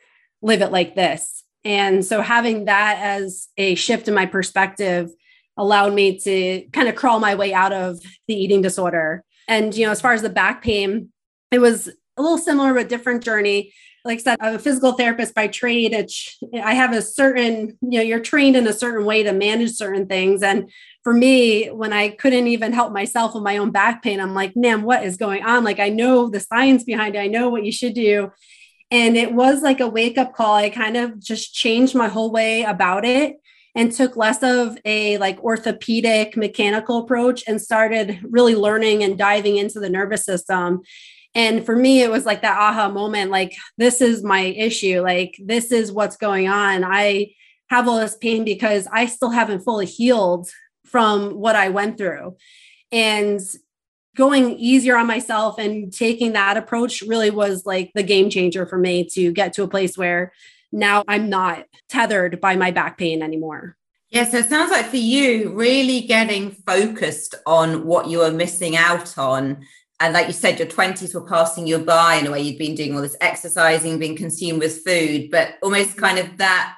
live 0.43 0.61
it 0.61 0.71
like 0.71 0.95
this. 0.95 1.45
And 1.65 2.05
so 2.05 2.21
having 2.21 2.67
that 2.67 2.99
as 3.01 3.49
a 3.57 3.75
shift 3.75 4.07
in 4.07 4.15
my 4.15 4.27
perspective 4.27 5.09
allowed 5.57 5.93
me 5.95 6.19
to 6.21 6.65
kind 6.73 6.89
of 6.89 6.95
crawl 6.95 7.21
my 7.21 7.35
way 7.35 7.53
out 7.53 7.73
of 7.73 8.01
the 8.27 8.35
eating 8.35 8.63
disorder. 8.63 9.25
And, 9.49 9.75
you 9.75 9.87
know, 9.87 9.93
as 9.93 10.01
far 10.01 10.13
as 10.13 10.23
the 10.23 10.31
back 10.31 10.63
pain, 10.63 11.11
it 11.51 11.59
was 11.59 11.89
a 12.17 12.23
little 12.23 12.39
similar 12.39 12.75
but 12.75 12.89
different 12.89 13.23
journey. 13.23 13.73
like 14.05 14.19
I 14.19 14.23
said, 14.23 14.39
I'm 14.41 14.55
a 14.55 14.59
physical 14.59 14.93
therapist 14.93 15.35
by 15.35 15.49
trade. 15.49 15.93
It's, 15.93 16.39
I 16.55 16.75
have 16.75 16.93
a 16.93 17.03
certain, 17.03 17.79
you 17.83 17.99
know, 17.99 18.03
you're 18.03 18.21
trained 18.21 18.57
in 18.57 18.67
a 18.67 18.73
certain 18.73 19.05
way 19.05 19.23
to 19.23 19.33
manage 19.33 19.73
certain 19.73 20.07
things. 20.07 20.43
And 20.43 20.71
for 21.05 21.13
me, 21.13 21.67
when 21.69 21.93
I 21.93 22.09
couldn't 22.11 22.47
even 22.47 22.73
help 22.73 22.93
myself 22.93 23.35
with 23.35 23.45
my 23.45 23.59
own 23.59 23.71
back 23.71 24.03
pain, 24.03 24.21
I'm 24.21 24.35
like, 24.35 24.57
man, 24.57 24.83
what 24.83 25.05
is 25.05 25.17
going 25.17 25.45
on? 25.45 25.65
Like, 25.65 25.81
I 25.81 25.89
know 25.89 26.29
the 26.29 26.41
science 26.41 26.85
behind 26.85 27.15
it, 27.15 27.21
I 27.21 27.29
know 27.29 27.49
what 27.49 27.65
you 27.65 27.73
should 27.73 27.95
do. 27.95 28.31
And 28.91 29.17
it 29.17 29.33
was 29.33 29.63
like 29.63 29.81
a 29.81 29.89
wake 29.89 30.19
up 30.19 30.35
call. 30.35 30.55
I 30.55 30.69
kind 30.69 30.97
of 30.97 31.19
just 31.19 31.55
changed 31.55 31.95
my 31.95 32.09
whole 32.09 32.31
way 32.31 32.63
about 32.63 33.05
it 33.05 33.37
and 33.75 33.93
took 33.93 34.17
less 34.17 34.43
of 34.43 34.77
a 34.85 35.17
like 35.19 35.43
orthopedic 35.43 36.37
mechanical 36.37 36.99
approach 36.99 37.43
and 37.47 37.61
started 37.61 38.21
really 38.23 38.55
learning 38.55 39.03
and 39.03 39.17
diving 39.17 39.57
into 39.57 39.81
the 39.81 39.89
nervous 39.89 40.25
system 40.25 40.83
and 41.35 41.65
for 41.65 41.75
me, 41.75 42.03
it 42.03 42.11
was 42.11 42.27
like 42.27 42.43
that 42.43 42.59
aha 42.59 42.91
moment 42.91 43.31
like, 43.31 43.57
this 43.79 44.01
is 44.01 44.23
my 44.23 44.41
issue. 44.41 45.01
Like, 45.01 45.37
this 45.43 45.73
is 45.73 45.91
what's 45.91 46.17
going 46.17 46.49
on. 46.49 46.85
I 46.85 47.33
have 47.71 47.89
all 47.89 47.99
this 47.99 48.17
pain 48.17 48.45
because 48.45 48.87
I 48.93 49.07
still 49.07 49.31
haven't 49.31 49.65
fully 49.65 49.87
healed 49.87 50.51
from 50.85 51.31
what 51.31 51.57
I 51.57 51.71
went 51.71 51.97
through. 51.97 52.37
And 52.91 53.41
going 54.15 54.59
easier 54.59 54.95
on 54.97 55.07
myself 55.07 55.59
and 55.59 55.91
taking 55.91 56.33
that 56.33 56.59
approach 56.59 57.01
really 57.01 57.31
was 57.31 57.65
like 57.65 57.91
the 57.95 58.03
game 58.03 58.29
changer 58.29 58.67
for 58.67 58.77
me 58.77 59.09
to 59.15 59.33
get 59.33 59.55
to 59.55 59.63
a 59.63 59.69
place 59.69 59.97
where 59.97 60.33
now 60.73 61.05
I'm 61.07 61.29
not 61.29 61.67
tethered 61.89 62.41
by 62.41 62.57
my 62.57 62.71
back 62.71 62.99
pain 62.99 63.23
anymore. 63.23 63.77
Yeah, 64.11 64.25
so 64.25 64.39
it 64.39 64.49
sounds 64.49 64.71
like 64.71 64.87
for 64.87 64.97
you, 64.97 65.53
really 65.55 66.03
getting 66.03 66.51
focused 66.51 67.35
on 67.47 67.87
what 67.87 68.09
you 68.09 68.21
are 68.23 68.33
missing 68.33 68.77
out 68.77 69.17
on 69.17 69.65
and 70.03 70.15
like 70.15 70.27
you 70.27 70.33
said, 70.33 70.59
your 70.59 70.67
20s 70.67 71.15
were 71.15 71.21
passing 71.21 71.65
you 71.65 71.79
by 71.79 72.17
in 72.17 72.27
a 72.27 72.33
way 72.33 72.41
you'd 72.41 72.59
been 72.59 72.75
doing 72.75 72.97
all 72.97 73.03
this 73.03 73.17
exercising, 73.21 74.01
being 74.01 74.17
consumed 74.17 74.59
with 74.59 74.85
food, 74.85 75.31
but 75.31 75.55
almost 75.63 75.97
kind 75.97 76.19
of 76.19 76.39
that 76.39 76.75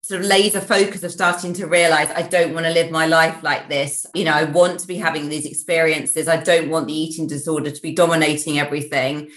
sort 0.00 0.22
of 0.22 0.26
laser 0.26 0.62
focus 0.62 1.02
of 1.02 1.12
starting 1.12 1.52
to 1.54 1.66
realize 1.66 2.10
I 2.10 2.22
don't 2.22 2.54
want 2.54 2.64
to 2.64 2.72
live 2.72 2.90
my 2.90 3.06
life 3.06 3.42
like 3.42 3.68
this. 3.68 4.06
You 4.14 4.24
know, 4.24 4.32
I 4.32 4.44
want 4.44 4.80
to 4.80 4.86
be 4.86 4.96
having 4.96 5.28
these 5.28 5.44
experiences. 5.44 6.26
I 6.26 6.38
don't 6.38 6.70
want 6.70 6.86
the 6.86 6.98
eating 6.98 7.26
disorder 7.26 7.70
to 7.70 7.82
be 7.82 7.92
dominating 7.92 8.58
everything. 8.58 9.30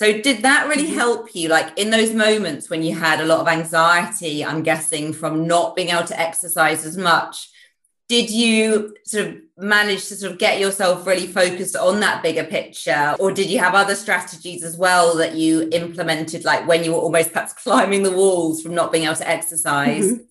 So, 0.00 0.18
did 0.18 0.40
that 0.44 0.66
really 0.66 0.84
mm-hmm. 0.84 0.94
help 0.94 1.34
you? 1.34 1.50
Like 1.50 1.78
in 1.78 1.90
those 1.90 2.14
moments 2.14 2.70
when 2.70 2.82
you 2.82 2.94
had 2.94 3.20
a 3.20 3.26
lot 3.26 3.40
of 3.40 3.48
anxiety, 3.48 4.42
I'm 4.42 4.62
guessing 4.62 5.12
from 5.12 5.46
not 5.46 5.76
being 5.76 5.90
able 5.90 6.06
to 6.06 6.18
exercise 6.18 6.86
as 6.86 6.96
much, 6.96 7.50
did 8.08 8.30
you 8.30 8.96
sort 9.04 9.26
of 9.26 9.36
manage 9.58 10.08
to 10.08 10.16
sort 10.16 10.32
of 10.32 10.38
get 10.38 10.58
yourself 10.58 11.06
really 11.06 11.26
focused 11.26 11.76
on 11.76 12.00
that 12.00 12.22
bigger 12.22 12.44
picture 12.44 13.14
or 13.20 13.30
did 13.30 13.50
you 13.50 13.58
have 13.58 13.74
other 13.74 13.94
strategies 13.94 14.64
as 14.64 14.74
well 14.74 15.18
that 15.18 15.34
you 15.34 15.68
implemented 15.70 16.46
like 16.46 16.66
when 16.66 16.82
you 16.82 16.92
were 16.92 16.98
almost 16.98 17.30
perhaps 17.32 17.52
climbing 17.52 18.02
the 18.02 18.10
walls 18.10 18.62
from 18.62 18.74
not 18.74 18.90
being 18.90 19.04
able 19.04 19.14
to 19.14 19.28
exercise 19.28 20.06
mm-hmm. 20.06 20.22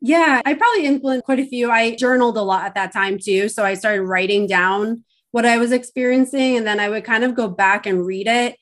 yeah 0.00 0.40
i 0.44 0.54
probably 0.54 0.86
implemented 0.86 1.24
quite 1.24 1.40
a 1.40 1.46
few 1.46 1.68
i 1.68 1.96
journaled 1.96 2.36
a 2.36 2.42
lot 2.42 2.64
at 2.64 2.74
that 2.74 2.92
time 2.92 3.18
too 3.18 3.48
so 3.48 3.64
i 3.64 3.74
started 3.74 4.02
writing 4.02 4.46
down 4.46 5.02
what 5.32 5.46
i 5.46 5.56
was 5.56 5.72
experiencing 5.72 6.56
and 6.56 6.66
then 6.66 6.78
i 6.78 6.88
would 6.88 7.02
kind 7.02 7.24
of 7.24 7.34
go 7.34 7.48
back 7.48 7.86
and 7.86 8.06
read 8.06 8.28
it 8.28 8.56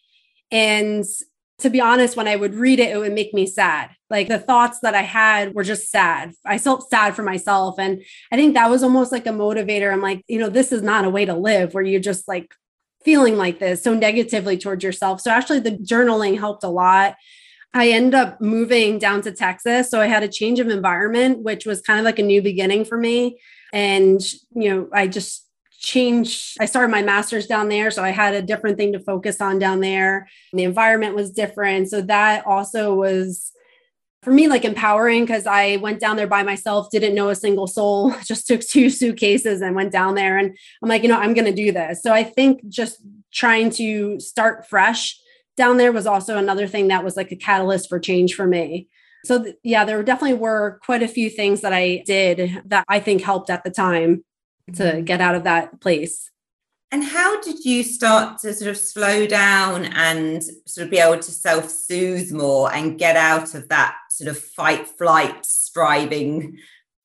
and 0.51 1.05
to 1.59 1.71
be 1.71 1.81
honest, 1.81 2.17
when 2.17 2.29
I 2.29 2.37
would 2.37 2.55
read 2.55 2.79
it, 2.79 2.91
it 2.91 2.99
would 2.99 3.13
make 3.13 3.35
me 3.35 3.45
sad. 3.45 3.91
Like 4.11 4.29
the 4.29 4.39
thoughts 4.39 4.79
that 4.81 4.95
I 4.95 5.03
had 5.03 5.55
were 5.55 5.65
just 5.65 5.91
sad. 5.91 6.33
I 6.47 6.59
felt 6.59 6.89
sad 6.89 7.17
for 7.17 7.25
myself. 7.25 7.79
And 7.79 8.03
I 8.31 8.37
think 8.37 8.55
that 8.55 8.71
was 8.71 8.85
almost 8.85 9.11
like 9.11 9.27
a 9.27 9.31
motivator. 9.31 9.93
I'm 9.93 10.01
like, 10.01 10.23
you 10.29 10.39
know, 10.39 10.49
this 10.49 10.71
is 10.71 10.83
not 10.83 11.05
a 11.05 11.11
way 11.11 11.25
to 11.25 11.35
live 11.35 11.75
where 11.75 11.83
you're 11.83 12.01
just 12.01 12.29
like 12.29 12.55
feeling 13.05 13.37
like 13.37 13.59
this 13.59 13.83
so 13.83 13.93
negatively 13.93 14.57
towards 14.57 14.85
yourself. 14.85 15.21
So 15.21 15.33
actually, 15.33 15.61
the 15.61 15.73
journaling 15.73 16.39
helped 16.39 16.63
a 16.63 16.69
lot. 16.69 17.17
I 17.75 17.91
ended 17.91 18.15
up 18.15 18.41
moving 18.41 18.99
down 18.99 19.23
to 19.23 19.33
Texas. 19.33 19.91
So 19.91 20.01
I 20.01 20.07
had 20.07 20.23
a 20.23 20.29
change 20.29 20.61
of 20.61 20.69
environment, 20.69 21.43
which 21.43 21.67
was 21.67 21.83
kind 21.83 21.99
of 21.99 22.05
like 22.05 22.21
a 22.21 22.23
new 22.23 22.41
beginning 22.41 22.85
for 22.85 22.97
me. 22.97 23.41
And, 23.73 24.21
you 24.55 24.71
know, 24.71 24.89
I 24.93 25.09
just 25.09 25.48
changed. 25.88 26.57
I 26.61 26.66
started 26.66 26.90
my 26.90 27.03
master's 27.03 27.46
down 27.46 27.68
there. 27.68 27.90
So 27.90 28.05
I 28.05 28.11
had 28.11 28.35
a 28.35 28.42
different 28.42 28.77
thing 28.77 28.92
to 28.92 29.01
focus 29.01 29.40
on 29.40 29.59
down 29.59 29.81
there. 29.81 30.29
The 30.53 30.64
environment 30.64 31.14
was 31.16 31.31
different. 31.31 31.88
So 31.88 32.03
that 32.03 32.46
also 32.46 32.94
was 32.94 33.53
for 34.22 34.33
me 34.33 34.48
like 34.48 34.64
empowering 34.64 35.24
because 35.24 35.46
I 35.46 35.77
went 35.77 36.01
down 36.01 36.16
there 36.16 36.27
by 36.27 36.42
myself, 36.42 36.90
didn't 36.90 37.14
know 37.14 37.31
a 37.31 37.35
single 37.35 37.66
soul, 37.66 38.14
just 38.24 38.46
took 38.46 38.61
two 38.61 38.90
suitcases 38.90 39.62
and 39.62 39.74
went 39.74 39.92
down 39.92 40.14
there. 40.14 40.37
And 40.37 40.57
I'm 40.83 40.88
like, 40.88 41.03
you 41.03 41.09
know, 41.09 41.18
I'm 41.18 41.35
going 41.35 41.46
to 41.46 41.53
do 41.53 41.72
this. 41.72 42.03
So 42.03 42.12
I 42.12 42.24
think 42.24 42.66
just 42.68 43.03
trying 43.33 43.70
to 43.70 44.20
start 44.20 44.68
fresh 44.68 45.18
down 45.57 45.77
there 45.77 45.92
was 45.92 46.07
also 46.07 46.37
another 46.37 46.68
thing 46.68 46.88
that 46.88 47.03
was 47.03 47.16
like 47.16 47.33
a 47.33 47.37
catalyst 47.37 47.88
for 47.88 47.98
change 47.98 48.35
for 48.35 48.46
me. 48.46 48.88
So, 49.24 49.42
th- 49.42 49.57
yeah, 49.64 49.85
there 49.85 50.03
definitely 50.05 50.38
were 50.38 50.79
quite 50.85 51.03
a 51.03 51.09
few 51.09 51.29
things 51.29 51.62
that 51.62 51.72
I 51.72 52.05
did 52.07 52.62
that 52.66 52.85
I 52.88 53.01
think 53.01 53.22
helped 53.22 53.51
at 53.51 53.64
the 53.64 53.70
time 53.70 54.24
to 54.77 55.03
get 55.03 55.21
out 55.21 55.35
of 55.35 55.45
that 55.45 55.81
place. 55.81 56.31
And 56.91 57.05
how 57.05 57.41
did 57.43 57.65
you 57.65 57.83
start 57.83 58.39
to 58.41 58.55
sort 58.55 58.71
of 58.71 58.79
slow 58.79 59.27
down 59.27 59.85
and 59.87 60.43
sort 60.67 60.87
of 60.87 60.91
be 60.91 60.99
able 60.99 61.19
to 61.19 61.31
self 61.31 61.69
soothe 61.69 62.33
more 62.33 62.73
and 62.73 62.99
get 62.99 63.17
out 63.17 63.55
of 63.55 63.69
that 63.69 63.97
sort 64.11 64.29
of 64.29 64.39
fight, 64.39 64.89
flight, 64.89 65.45
striving 65.45 66.59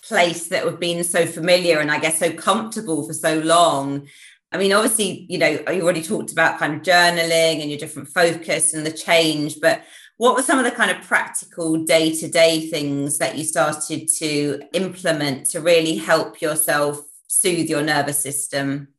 place 0.07 0.47
that 0.47 0.65
we've 0.65 0.79
been 0.79 1.03
so 1.03 1.25
familiar 1.25 1.79
and 1.79 1.91
I 1.91 1.99
guess 1.99 2.19
so 2.19 2.31
comfortable 2.31 3.05
for 3.05 3.13
so 3.13 3.39
long? 3.39 4.07
I 4.53 4.57
mean, 4.57 4.71
obviously, 4.71 5.25
you 5.29 5.37
know, 5.37 5.49
you 5.49 5.81
already 5.81 6.03
talked 6.03 6.31
about 6.31 6.59
kind 6.59 6.75
of 6.75 6.81
journaling 6.81 7.61
and 7.61 7.69
your 7.69 7.79
different 7.79 8.07
focus 8.07 8.73
and 8.73 8.85
the 8.85 8.91
change, 8.91 9.59
but 9.59 9.83
what 10.17 10.35
were 10.35 10.43
some 10.43 10.59
of 10.59 10.65
the 10.65 10.71
kind 10.71 10.91
of 10.91 11.01
practical 11.01 11.83
day 11.83 12.15
to 12.15 12.29
day 12.29 12.69
things 12.69 13.17
that 13.17 13.37
you 13.37 13.43
started 13.43 14.07
to 14.19 14.61
implement 14.73 15.47
to 15.47 15.59
really 15.59 15.95
help 15.97 16.39
yourself 16.39 17.01
soothe 17.41 17.69
your 17.69 17.81
nervous 17.81 18.19
system? 18.19 18.89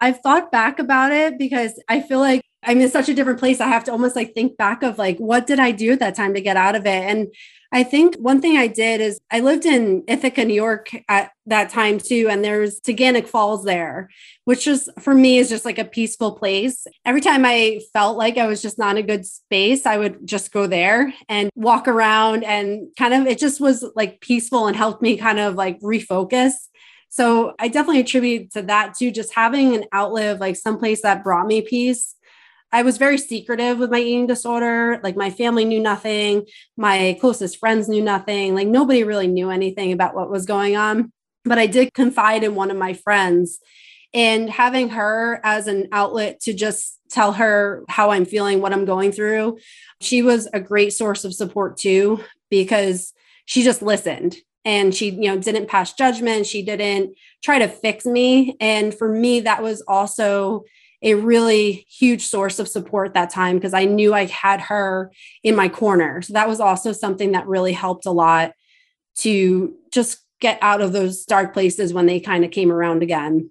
I've 0.00 0.20
thought 0.20 0.52
back 0.52 0.78
about 0.78 1.12
it 1.12 1.38
because 1.38 1.80
I 1.88 2.00
feel 2.00 2.18
like 2.18 2.42
I'm 2.62 2.80
in 2.80 2.90
such 2.90 3.08
a 3.08 3.14
different 3.14 3.38
place. 3.38 3.60
I 3.60 3.68
have 3.68 3.84
to 3.84 3.92
almost 3.92 4.16
like 4.16 4.34
think 4.34 4.56
back 4.56 4.82
of 4.82 4.98
like, 4.98 5.18
what 5.18 5.46
did 5.46 5.60
I 5.60 5.70
do 5.70 5.92
at 5.92 6.00
that 6.00 6.14
time 6.14 6.34
to 6.34 6.40
get 6.40 6.56
out 6.56 6.74
of 6.74 6.86
it? 6.86 6.88
And 6.88 7.28
I 7.72 7.82
think 7.82 8.14
one 8.16 8.40
thing 8.40 8.56
I 8.56 8.68
did 8.68 9.00
is 9.00 9.18
I 9.30 9.40
lived 9.40 9.66
in 9.66 10.04
Ithaca, 10.06 10.44
New 10.44 10.54
York 10.54 10.90
at 11.08 11.32
that 11.46 11.70
time 11.70 11.98
too. 11.98 12.28
And 12.30 12.44
there's 12.44 12.80
Taughannock 12.80 13.26
Falls 13.26 13.64
there, 13.64 14.08
which 14.44 14.66
is 14.66 14.88
for 15.00 15.12
me 15.12 15.38
is 15.38 15.48
just 15.48 15.64
like 15.64 15.78
a 15.78 15.84
peaceful 15.84 16.32
place. 16.32 16.86
Every 17.04 17.20
time 17.20 17.44
I 17.44 17.80
felt 17.92 18.16
like 18.16 18.38
I 18.38 18.46
was 18.46 18.62
just 18.62 18.78
not 18.78 18.96
in 18.96 19.04
a 19.04 19.06
good 19.06 19.26
space, 19.26 19.86
I 19.86 19.96
would 19.96 20.26
just 20.26 20.52
go 20.52 20.66
there 20.66 21.12
and 21.28 21.50
walk 21.56 21.88
around 21.88 22.44
and 22.44 22.88
kind 22.96 23.12
of, 23.12 23.26
it 23.26 23.38
just 23.38 23.60
was 23.60 23.84
like 23.96 24.20
peaceful 24.20 24.66
and 24.66 24.76
helped 24.76 25.02
me 25.02 25.16
kind 25.16 25.40
of 25.40 25.54
like 25.56 25.80
refocus. 25.80 26.52
So 27.14 27.54
I 27.60 27.68
definitely 27.68 28.00
attribute 28.00 28.50
to 28.54 28.62
that 28.62 28.94
too, 28.94 29.12
just 29.12 29.32
having 29.32 29.76
an 29.76 29.84
outlet, 29.92 30.40
like 30.40 30.56
someplace 30.56 31.02
that 31.02 31.22
brought 31.22 31.46
me 31.46 31.60
peace. 31.62 32.16
I 32.72 32.82
was 32.82 32.98
very 32.98 33.18
secretive 33.18 33.78
with 33.78 33.92
my 33.92 34.00
eating 34.00 34.26
disorder. 34.26 34.98
Like 35.00 35.16
my 35.16 35.30
family 35.30 35.64
knew 35.64 35.78
nothing, 35.78 36.44
my 36.76 37.16
closest 37.20 37.58
friends 37.58 37.88
knew 37.88 38.02
nothing. 38.02 38.56
Like 38.56 38.66
nobody 38.66 39.04
really 39.04 39.28
knew 39.28 39.50
anything 39.50 39.92
about 39.92 40.16
what 40.16 40.28
was 40.28 40.44
going 40.44 40.74
on. 40.74 41.12
But 41.44 41.56
I 41.56 41.68
did 41.68 41.94
confide 41.94 42.42
in 42.42 42.56
one 42.56 42.72
of 42.72 42.76
my 42.76 42.94
friends 42.94 43.60
and 44.12 44.50
having 44.50 44.88
her 44.88 45.40
as 45.44 45.68
an 45.68 45.86
outlet 45.92 46.40
to 46.40 46.52
just 46.52 46.98
tell 47.10 47.34
her 47.34 47.84
how 47.88 48.10
I'm 48.10 48.24
feeling, 48.24 48.60
what 48.60 48.72
I'm 48.72 48.86
going 48.86 49.12
through. 49.12 49.58
She 50.00 50.22
was 50.22 50.48
a 50.52 50.58
great 50.58 50.92
source 50.92 51.24
of 51.24 51.32
support 51.32 51.76
too, 51.76 52.24
because 52.50 53.12
she 53.44 53.62
just 53.62 53.82
listened 53.82 54.36
and 54.64 54.94
she 54.94 55.10
you 55.10 55.28
know 55.28 55.38
didn't 55.38 55.68
pass 55.68 55.92
judgment. 55.92 56.46
She 56.46 56.62
didn't 56.62 57.14
try 57.42 57.58
to 57.58 57.68
fix 57.68 58.06
me. 58.06 58.56
And 58.60 58.94
for 58.94 59.08
me 59.08 59.40
that 59.40 59.62
was 59.62 59.82
also 59.82 60.64
a 61.02 61.14
really 61.14 61.86
huge 61.88 62.26
source 62.26 62.58
of 62.58 62.66
support 62.66 63.12
that 63.12 63.28
time 63.28 63.56
because 63.56 63.74
i 63.74 63.84
knew 63.84 64.14
i 64.14 64.24
had 64.24 64.60
her 64.60 65.12
in 65.42 65.54
my 65.54 65.68
corner. 65.68 66.22
So 66.22 66.32
that 66.32 66.48
was 66.48 66.60
also 66.60 66.92
something 66.92 67.32
that 67.32 67.46
really 67.46 67.72
helped 67.72 68.06
a 68.06 68.10
lot 68.10 68.52
to 69.18 69.74
just 69.92 70.18
get 70.40 70.58
out 70.60 70.80
of 70.80 70.92
those 70.92 71.24
dark 71.24 71.52
places 71.52 71.92
when 71.92 72.06
they 72.06 72.20
kind 72.20 72.44
of 72.44 72.50
came 72.50 72.72
around 72.72 73.02
again. 73.02 73.50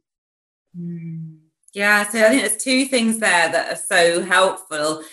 Mm. 0.77 1.37
yeah 1.75 2.07
so 2.09 2.19
i 2.25 2.29
think 2.29 2.41
there's 2.41 2.63
two 2.63 2.85
things 2.85 3.19
there 3.19 3.51
that 3.51 3.71
are 3.71 3.75
so 3.75 4.23
helpful 4.23 5.03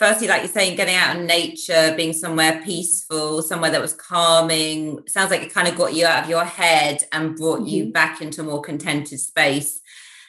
firstly, 0.00 0.26
like 0.26 0.40
you're 0.40 0.50
saying, 0.50 0.76
getting 0.76 0.96
out 0.96 1.14
in 1.14 1.26
nature, 1.26 1.94
being 1.94 2.14
somewhere 2.14 2.62
peaceful, 2.64 3.42
somewhere 3.42 3.70
that 3.70 3.82
was 3.82 3.92
calming. 3.92 4.98
Sounds 5.06 5.30
like 5.30 5.42
it 5.42 5.52
kind 5.52 5.68
of 5.68 5.76
got 5.76 5.92
you 5.94 6.06
out 6.06 6.24
of 6.24 6.30
your 6.30 6.44
head 6.44 7.04
and 7.12 7.36
brought 7.36 7.60
mm-hmm. 7.60 7.68
you 7.68 7.92
back 7.92 8.22
into 8.22 8.40
a 8.40 8.44
more 8.44 8.62
contented 8.62 9.20
space. 9.20 9.82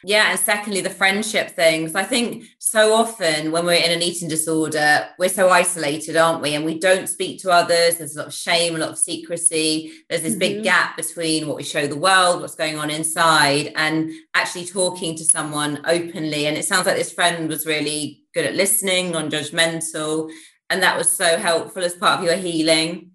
Yeah. 0.03 0.31
And 0.31 0.39
secondly, 0.39 0.81
the 0.81 0.89
friendship 0.89 1.51
things. 1.51 1.95
I 1.95 2.03
think 2.03 2.45
so 2.57 2.93
often 2.93 3.51
when 3.51 3.65
we're 3.65 3.81
in 3.81 3.91
an 3.91 4.01
eating 4.01 4.27
disorder, 4.27 5.07
we're 5.17 5.29
so 5.29 5.49
isolated, 5.49 6.17
aren't 6.17 6.41
we? 6.41 6.55
And 6.55 6.65
we 6.65 6.77
don't 6.77 7.07
speak 7.07 7.39
to 7.41 7.51
others. 7.51 7.97
There's 7.97 8.15
a 8.15 8.19
lot 8.19 8.27
of 8.27 8.34
shame, 8.34 8.75
a 8.75 8.79
lot 8.79 8.89
of 8.89 8.97
secrecy. 8.97 9.93
There's 10.10 10.23
this 10.23 10.31
mm-hmm. 10.31 10.39
big 10.39 10.63
gap 10.63 10.97
between 10.97 11.47
what 11.47 11.55
we 11.55 11.63
show 11.63 11.88
the 11.88 11.95
world, 11.95 12.41
what's 12.41 12.55
going 12.55 12.77
on 12.77 12.89
inside, 12.89 13.71
and 13.75 14.12
actually 14.34 14.65
talking 14.65 15.15
to 15.15 15.23
someone 15.23 15.81
openly. 15.86 16.47
And 16.47 16.57
it 16.57 16.65
sounds 16.65 16.88
like 16.88 16.97
this 16.97 17.13
friend 17.13 17.47
was 17.47 17.65
really 17.65 18.20
good 18.33 18.45
at 18.45 18.55
listening, 18.55 19.11
non 19.11 19.29
judgmental. 19.29 20.31
and 20.69 20.81
that 20.83 20.97
was 20.97 21.11
so 21.11 21.37
helpful 21.37 21.83
as 21.83 21.93
part 21.95 22.19
of 22.19 22.25
your 22.25 22.35
healing. 22.35 23.11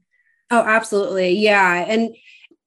Oh, 0.51 0.63
absolutely. 0.63 1.39
Yeah. 1.39 1.85
And 1.89 2.15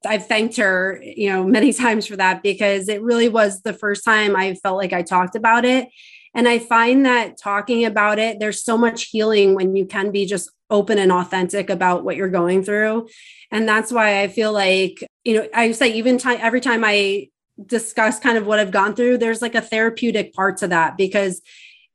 I've 0.06 0.26
thanked 0.26 0.56
her, 0.56 1.00
you 1.02 1.30
know, 1.30 1.44
many 1.44 1.72
times 1.84 2.06
for 2.06 2.16
that 2.16 2.42
because 2.42 2.88
it 2.88 3.02
really 3.02 3.28
was 3.28 3.62
the 3.62 3.72
first 3.72 4.04
time 4.04 4.36
I 4.36 4.54
felt 4.54 4.76
like 4.76 4.92
I 4.92 5.02
talked 5.02 5.36
about 5.36 5.64
it. 5.64 5.88
And 6.34 6.48
I 6.48 6.58
find 6.60 7.06
that 7.06 7.38
talking 7.38 7.84
about 7.84 8.18
it, 8.18 8.38
there's 8.38 8.64
so 8.64 8.78
much 8.78 9.04
healing 9.04 9.54
when 9.54 9.74
you 9.74 9.84
can 9.84 10.12
be 10.12 10.26
just 10.26 10.50
open 10.70 10.98
and 10.98 11.10
authentic 11.10 11.70
about 11.70 12.04
what 12.04 12.16
you're 12.16 12.28
going 12.28 12.62
through. 12.62 13.08
And 13.50 13.68
that's 13.68 13.90
why 13.90 14.22
I 14.22 14.28
feel 14.28 14.52
like, 14.52 15.04
you 15.24 15.34
know, 15.34 15.48
I 15.52 15.72
say 15.72 15.92
even 15.94 16.18
time 16.18 16.38
every 16.40 16.60
time 16.60 16.84
I 16.84 17.30
discuss 17.66 18.20
kind 18.20 18.38
of 18.38 18.46
what 18.46 18.60
I've 18.60 18.70
gone 18.70 18.94
through, 18.94 19.18
there's 19.18 19.42
like 19.42 19.56
a 19.56 19.60
therapeutic 19.60 20.32
part 20.32 20.58
to 20.58 20.68
that 20.68 20.96
because 20.96 21.42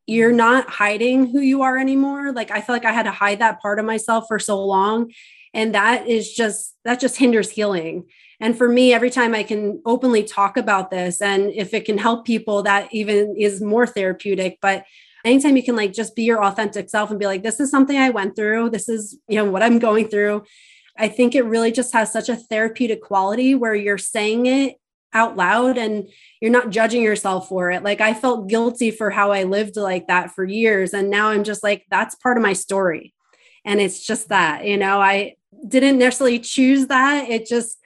you're 0.07 0.31
not 0.31 0.69
hiding 0.69 1.27
who 1.27 1.39
you 1.39 1.61
are 1.63 1.77
anymore. 1.77 2.31
Like 2.31 2.51
I 2.51 2.61
feel 2.61 2.75
like 2.75 2.85
I 2.85 2.91
had 2.91 3.03
to 3.03 3.11
hide 3.11 3.39
that 3.39 3.61
part 3.61 3.79
of 3.79 3.85
myself 3.85 4.25
for 4.27 4.39
so 4.39 4.63
long. 4.63 5.11
And 5.53 5.73
that 5.73 6.07
is 6.07 6.33
just, 6.33 6.75
that 6.83 6.99
just 6.99 7.17
hinders 7.17 7.49
healing. 7.49 8.05
And 8.39 8.57
for 8.57 8.67
me, 8.67 8.93
every 8.93 9.09
time 9.09 9.33
I 9.33 9.43
can 9.43 9.81
openly 9.85 10.23
talk 10.23 10.57
about 10.57 10.91
this, 10.91 11.21
and 11.21 11.49
if 11.51 11.73
it 11.73 11.85
can 11.85 11.97
help 11.97 12.25
people, 12.25 12.63
that 12.63 12.93
even 12.93 13.35
is 13.37 13.61
more 13.61 13.87
therapeutic. 13.87 14.57
But 14.61 14.83
anytime 15.23 15.55
you 15.55 15.63
can 15.63 15.77
like 15.77 15.93
just 15.93 16.15
be 16.15 16.23
your 16.23 16.43
authentic 16.43 16.89
self 16.89 17.09
and 17.09 17.19
be 17.19 17.25
like, 17.25 17.43
this 17.43 17.59
is 17.61 17.71
something 17.71 17.97
I 17.97 18.09
went 18.09 18.35
through, 18.35 18.71
this 18.71 18.89
is, 18.89 19.17
you 19.29 19.37
know, 19.37 19.49
what 19.49 19.63
I'm 19.63 19.79
going 19.79 20.09
through. 20.09 20.43
I 20.97 21.07
think 21.07 21.35
it 21.35 21.45
really 21.45 21.71
just 21.71 21.93
has 21.93 22.11
such 22.11 22.29
a 22.29 22.35
therapeutic 22.35 23.01
quality 23.01 23.55
where 23.55 23.75
you're 23.75 23.97
saying 23.97 24.45
it 24.45 24.75
out 25.15 25.37
loud 25.37 25.77
and 25.77 26.09
you're 26.41 26.51
not 26.51 26.69
judging 26.69 27.01
yourself 27.01 27.47
for 27.47 27.71
it. 27.71 27.81
Like 27.81 28.01
I 28.01 28.13
felt 28.13 28.49
guilty 28.49 28.91
for 28.91 29.09
how 29.09 29.31
I 29.31 29.43
lived 29.43 29.77
like 29.77 30.07
that 30.07 30.31
for 30.31 30.43
years. 30.43 30.93
And 30.93 31.09
now 31.09 31.29
I'm 31.29 31.45
just 31.45 31.63
like, 31.63 31.85
that's 31.89 32.15
part 32.15 32.37
of 32.37 32.43
my 32.43 32.53
story. 32.53 33.13
And 33.63 33.79
it's 33.79 34.05
just 34.05 34.29
that, 34.29 34.65
you 34.65 34.77
know, 34.77 35.01
I 35.01 35.37
didn't 35.67 35.97
necessarily 35.97 36.39
choose 36.39 36.87
that. 36.87 37.29
It 37.29 37.47
just 37.47 37.79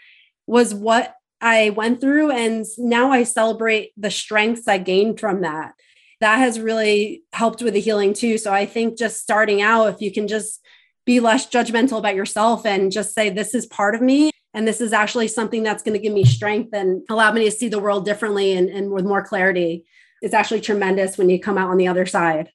was 0.47 0.73
what 0.73 1.13
I 1.39 1.69
went 1.69 2.01
through. 2.01 2.31
And 2.31 2.65
now 2.77 3.11
I 3.11 3.23
celebrate 3.23 3.91
the 3.95 4.11
strengths 4.11 4.67
I 4.67 4.79
gained 4.79 5.19
from 5.19 5.41
that. 5.41 5.73
That 6.21 6.39
has 6.39 6.59
really 6.59 7.23
helped 7.31 7.61
with 7.61 7.75
the 7.75 7.79
healing 7.79 8.13
too. 8.13 8.37
So 8.39 8.51
I 8.51 8.65
think 8.65 8.97
just 8.97 9.21
starting 9.21 9.61
out, 9.61 9.93
if 9.93 10.01
you 10.01 10.11
can 10.11 10.27
just 10.27 10.59
be 11.05 11.19
less 11.19 11.47
judgmental 11.47 11.99
about 11.99 12.15
yourself 12.15 12.65
and 12.65 12.91
just 12.91 13.13
say, 13.13 13.29
this 13.29 13.55
is 13.55 13.67
part 13.67 13.95
of 13.95 14.01
me 14.01 14.31
and 14.53 14.67
this 14.67 14.81
is 14.81 14.93
actually 14.93 15.27
something 15.27 15.63
that's 15.63 15.83
going 15.83 15.93
to 15.93 15.99
give 15.99 16.13
me 16.13 16.23
strength 16.23 16.73
and 16.73 17.03
allow 17.09 17.31
me 17.31 17.45
to 17.45 17.51
see 17.51 17.69
the 17.69 17.79
world 17.79 18.05
differently 18.05 18.53
and, 18.53 18.69
and 18.69 18.91
with 18.91 19.05
more 19.05 19.23
clarity. 19.23 19.85
It's 20.21 20.33
actually 20.33 20.61
tremendous 20.61 21.17
when 21.17 21.29
you 21.29 21.39
come 21.39 21.57
out 21.57 21.69
on 21.69 21.77
the 21.77 21.87
other 21.87 22.05
side. 22.05 22.49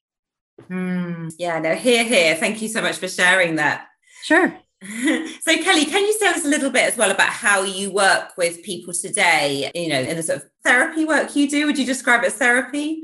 Mm, 0.70 1.32
yeah 1.38 1.58
no 1.58 1.74
hear 1.74 2.04
hear. 2.04 2.36
Thank 2.36 2.62
you 2.62 2.68
so 2.68 2.80
much 2.80 2.98
for 2.98 3.08
sharing 3.08 3.56
that. 3.56 3.86
Sure. 4.22 4.56
So 5.40 5.56
kelly 5.62 5.84
can 5.86 6.04
you 6.04 6.18
tell 6.18 6.34
us 6.34 6.44
a 6.44 6.48
little 6.48 6.70
bit 6.70 6.84
as 6.84 6.96
well 6.96 7.10
about 7.10 7.28
how 7.28 7.62
you 7.62 7.90
work 7.90 8.36
with 8.36 8.62
people 8.62 8.92
today 8.92 9.70
you 9.74 9.88
know 9.88 10.00
in 10.00 10.16
the 10.16 10.22
sort 10.22 10.42
of 10.42 10.48
therapy 10.62 11.04
work 11.04 11.34
you 11.34 11.48
do? 11.48 11.66
Would 11.66 11.78
you 11.78 11.86
describe 11.86 12.22
it 12.22 12.28
as 12.28 12.34
therapy 12.34 13.02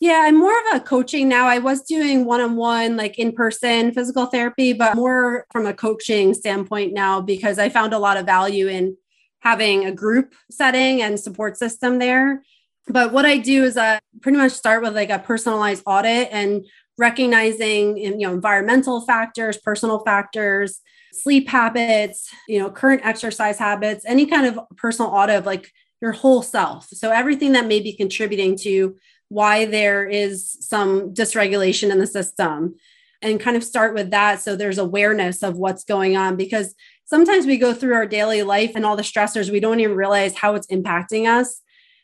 yeah, 0.00 0.22
I'm 0.24 0.38
more 0.38 0.58
of 0.58 0.76
a 0.76 0.80
coaching 0.80 1.28
now. 1.28 1.46
I 1.46 1.58
was 1.58 1.82
doing 1.82 2.24
one 2.24 2.40
on 2.40 2.56
one, 2.56 2.96
like 2.96 3.18
in 3.18 3.32
person 3.32 3.92
physical 3.92 4.24
therapy, 4.26 4.72
but 4.72 4.94
more 4.96 5.46
from 5.52 5.66
a 5.66 5.74
coaching 5.74 6.32
standpoint 6.32 6.94
now 6.94 7.20
because 7.20 7.58
I 7.58 7.68
found 7.68 7.92
a 7.92 7.98
lot 7.98 8.16
of 8.16 8.24
value 8.24 8.66
in 8.66 8.96
having 9.40 9.84
a 9.84 9.92
group 9.92 10.34
setting 10.50 11.02
and 11.02 11.20
support 11.20 11.58
system 11.58 11.98
there. 11.98 12.42
But 12.88 13.12
what 13.12 13.26
I 13.26 13.36
do 13.36 13.62
is 13.64 13.76
I 13.76 14.00
pretty 14.22 14.38
much 14.38 14.52
start 14.52 14.82
with 14.82 14.94
like 14.94 15.10
a 15.10 15.18
personalized 15.18 15.82
audit 15.84 16.28
and 16.32 16.64
recognizing 16.96 17.98
you 17.98 18.16
know 18.16 18.32
environmental 18.32 19.02
factors, 19.02 19.58
personal 19.58 19.98
factors, 20.00 20.80
sleep 21.12 21.46
habits, 21.46 22.30
you 22.48 22.58
know, 22.58 22.70
current 22.70 23.02
exercise 23.04 23.58
habits, 23.58 24.04
any 24.06 24.24
kind 24.24 24.46
of 24.46 24.58
personal 24.76 25.10
audit 25.10 25.36
of 25.36 25.46
like 25.46 25.70
your 26.00 26.12
whole 26.12 26.40
self. 26.40 26.88
So 26.88 27.10
everything 27.10 27.52
that 27.52 27.66
may 27.66 27.80
be 27.80 27.92
contributing 27.92 28.56
to 28.58 28.96
why 29.30 29.64
there 29.64 30.06
is 30.06 30.56
some 30.60 31.14
dysregulation 31.14 31.90
in 31.90 31.98
the 31.98 32.06
system 32.06 32.74
and 33.22 33.40
kind 33.40 33.56
of 33.56 33.64
start 33.64 33.94
with 33.94 34.10
that. 34.10 34.40
So 34.40 34.56
there's 34.56 34.78
awareness 34.78 35.42
of 35.42 35.56
what's 35.56 35.84
going 35.84 36.16
on 36.16 36.36
because 36.36 36.74
sometimes 37.04 37.46
we 37.46 37.56
go 37.56 37.72
through 37.72 37.94
our 37.94 38.06
daily 38.06 38.42
life 38.42 38.72
and 38.74 38.84
all 38.84 38.96
the 38.96 39.02
stressors 39.02 39.50
we 39.50 39.60
don't 39.60 39.80
even 39.80 39.96
realize 39.96 40.36
how 40.36 40.54
it's 40.54 40.66
impacting 40.66 41.28
us. 41.28 41.62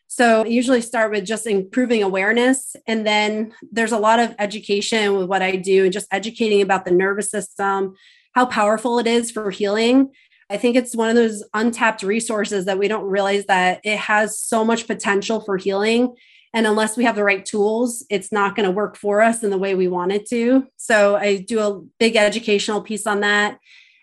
So 0.08 0.42
I 0.42 0.46
usually 0.46 0.80
start 0.80 1.10
with 1.10 1.26
just 1.26 1.46
improving 1.46 2.02
awareness 2.02 2.76
and 2.86 3.04
then 3.04 3.52
there's 3.72 3.92
a 3.92 3.98
lot 3.98 4.20
of 4.20 4.34
education 4.38 5.16
with 5.16 5.26
what 5.26 5.42
I 5.42 5.56
do 5.56 5.84
and 5.84 5.92
just 5.92 6.06
educating 6.12 6.62
about 6.62 6.84
the 6.84 6.92
nervous 6.92 7.30
system 7.30 7.96
how 8.36 8.44
powerful 8.44 8.98
it 8.98 9.06
is 9.06 9.30
for 9.30 9.50
healing. 9.50 10.12
I 10.50 10.58
think 10.58 10.76
it's 10.76 10.94
one 10.94 11.08
of 11.08 11.16
those 11.16 11.42
untapped 11.54 12.02
resources 12.02 12.66
that 12.66 12.78
we 12.78 12.86
don't 12.86 13.06
realize 13.06 13.46
that 13.46 13.80
it 13.82 13.96
has 13.96 14.38
so 14.38 14.62
much 14.62 14.86
potential 14.86 15.40
for 15.40 15.56
healing 15.56 16.14
and 16.56 16.66
unless 16.66 16.96
we 16.96 17.04
have 17.04 17.16
the 17.16 17.22
right 17.22 17.44
tools, 17.44 18.02
it's 18.08 18.32
not 18.32 18.56
going 18.56 18.64
to 18.64 18.72
work 18.72 18.96
for 18.96 19.20
us 19.20 19.42
in 19.42 19.50
the 19.50 19.58
way 19.58 19.74
we 19.74 19.88
want 19.88 20.10
it 20.10 20.26
to. 20.30 20.66
So 20.78 21.14
I 21.14 21.36
do 21.36 21.60
a 21.60 21.82
big 22.00 22.16
educational 22.16 22.80
piece 22.80 23.06
on 23.06 23.20
that. 23.20 23.58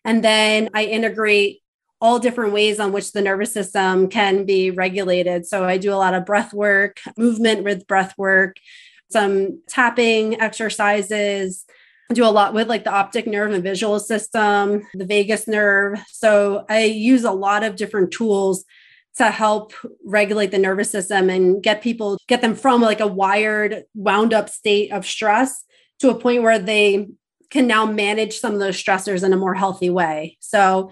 And 0.06 0.24
then 0.24 0.70
I 0.76 0.84
integrate 0.86 1.62
all 2.00 2.20
different 2.20 2.54
ways 2.54 2.80
on 2.80 2.92
which 2.92 3.12
the 3.12 3.24
nervous 3.24 3.52
system 3.52 4.08
can 4.08 4.46
be 4.46 4.70
regulated. 4.70 5.48
So 5.48 5.63
I 5.63 5.78
do 5.78 5.92
a 5.92 5.96
lot 5.96 6.13
of 6.13 6.28
breath 6.28 6.54
work, 6.54 7.00
movement 7.18 7.63
with 7.63 7.88
breath 7.88 8.13
work, 8.20 8.58
some 9.10 9.63
tapping 9.68 10.39
exercises. 10.39 11.66
I 12.12 12.13
do 12.13 12.24
a 12.24 12.28
lot 12.28 12.54
with 12.54 12.70
like 12.70 12.84
the 12.84 12.94
optic 12.94 13.26
nerve 13.26 13.52
and 13.52 13.63
visual 13.63 14.00
system, 14.00 14.84
the 14.94 15.06
vagus 15.06 15.48
nerve. 15.48 15.98
So 16.08 16.66
I 16.70 16.84
use 16.84 17.24
a 17.24 17.32
lot 17.32 17.63
of 17.63 17.78
different 17.78 18.12
tools 18.12 18.63
to 19.17 19.30
help 19.30 19.73
regulate 20.04 20.52
the 20.52 20.58
nervous 20.58 20.89
system 20.89 21.30
and 21.30 21.62
get 21.62 21.82
people 21.82 22.17
get 22.28 22.41
them 22.41 22.56
from 22.56 22.82
like 22.82 22.99
a 22.99 23.08
wired 23.08 23.84
wound 23.93 24.34
up 24.34 24.49
state 24.49 24.91
of 24.91 25.06
stress 25.06 25.63
to 25.99 26.10
a 26.10 26.15
point 26.15 26.43
where 26.43 26.60
they 26.60 27.08
can 27.49 27.67
now 27.67 27.86
manage 27.86 28.39
some 28.39 28.54
of 28.54 28.60
those 28.60 28.82
stressors 28.82 29.23
in 29.23 29.32
a 29.32 29.38
more 29.38 29.54
healthy 29.54 29.89
way. 29.89 30.38
So 30.39 30.91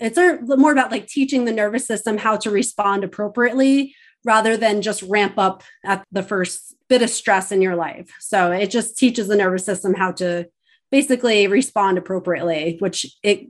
it's 0.00 0.18
more 0.48 0.72
about 0.72 0.90
like 0.90 1.06
teaching 1.06 1.44
the 1.44 1.52
nervous 1.52 1.86
system 1.86 2.18
how 2.18 2.36
to 2.38 2.50
respond 2.50 3.04
appropriately 3.04 3.94
rather 4.24 4.56
than 4.56 4.82
just 4.82 5.02
ramp 5.02 5.34
up 5.38 5.62
at 5.84 6.04
the 6.10 6.22
first 6.22 6.74
bit 6.88 7.02
of 7.02 7.10
stress 7.10 7.52
in 7.52 7.62
your 7.62 7.76
life. 7.76 8.10
So 8.18 8.50
it 8.50 8.70
just 8.70 8.98
teaches 8.98 9.28
the 9.28 9.36
nervous 9.36 9.64
system 9.64 9.94
how 9.94 10.12
to 10.12 10.46
basically 10.90 11.46
respond 11.46 11.98
appropriately 11.98 12.76
which 12.80 13.06
it 13.22 13.46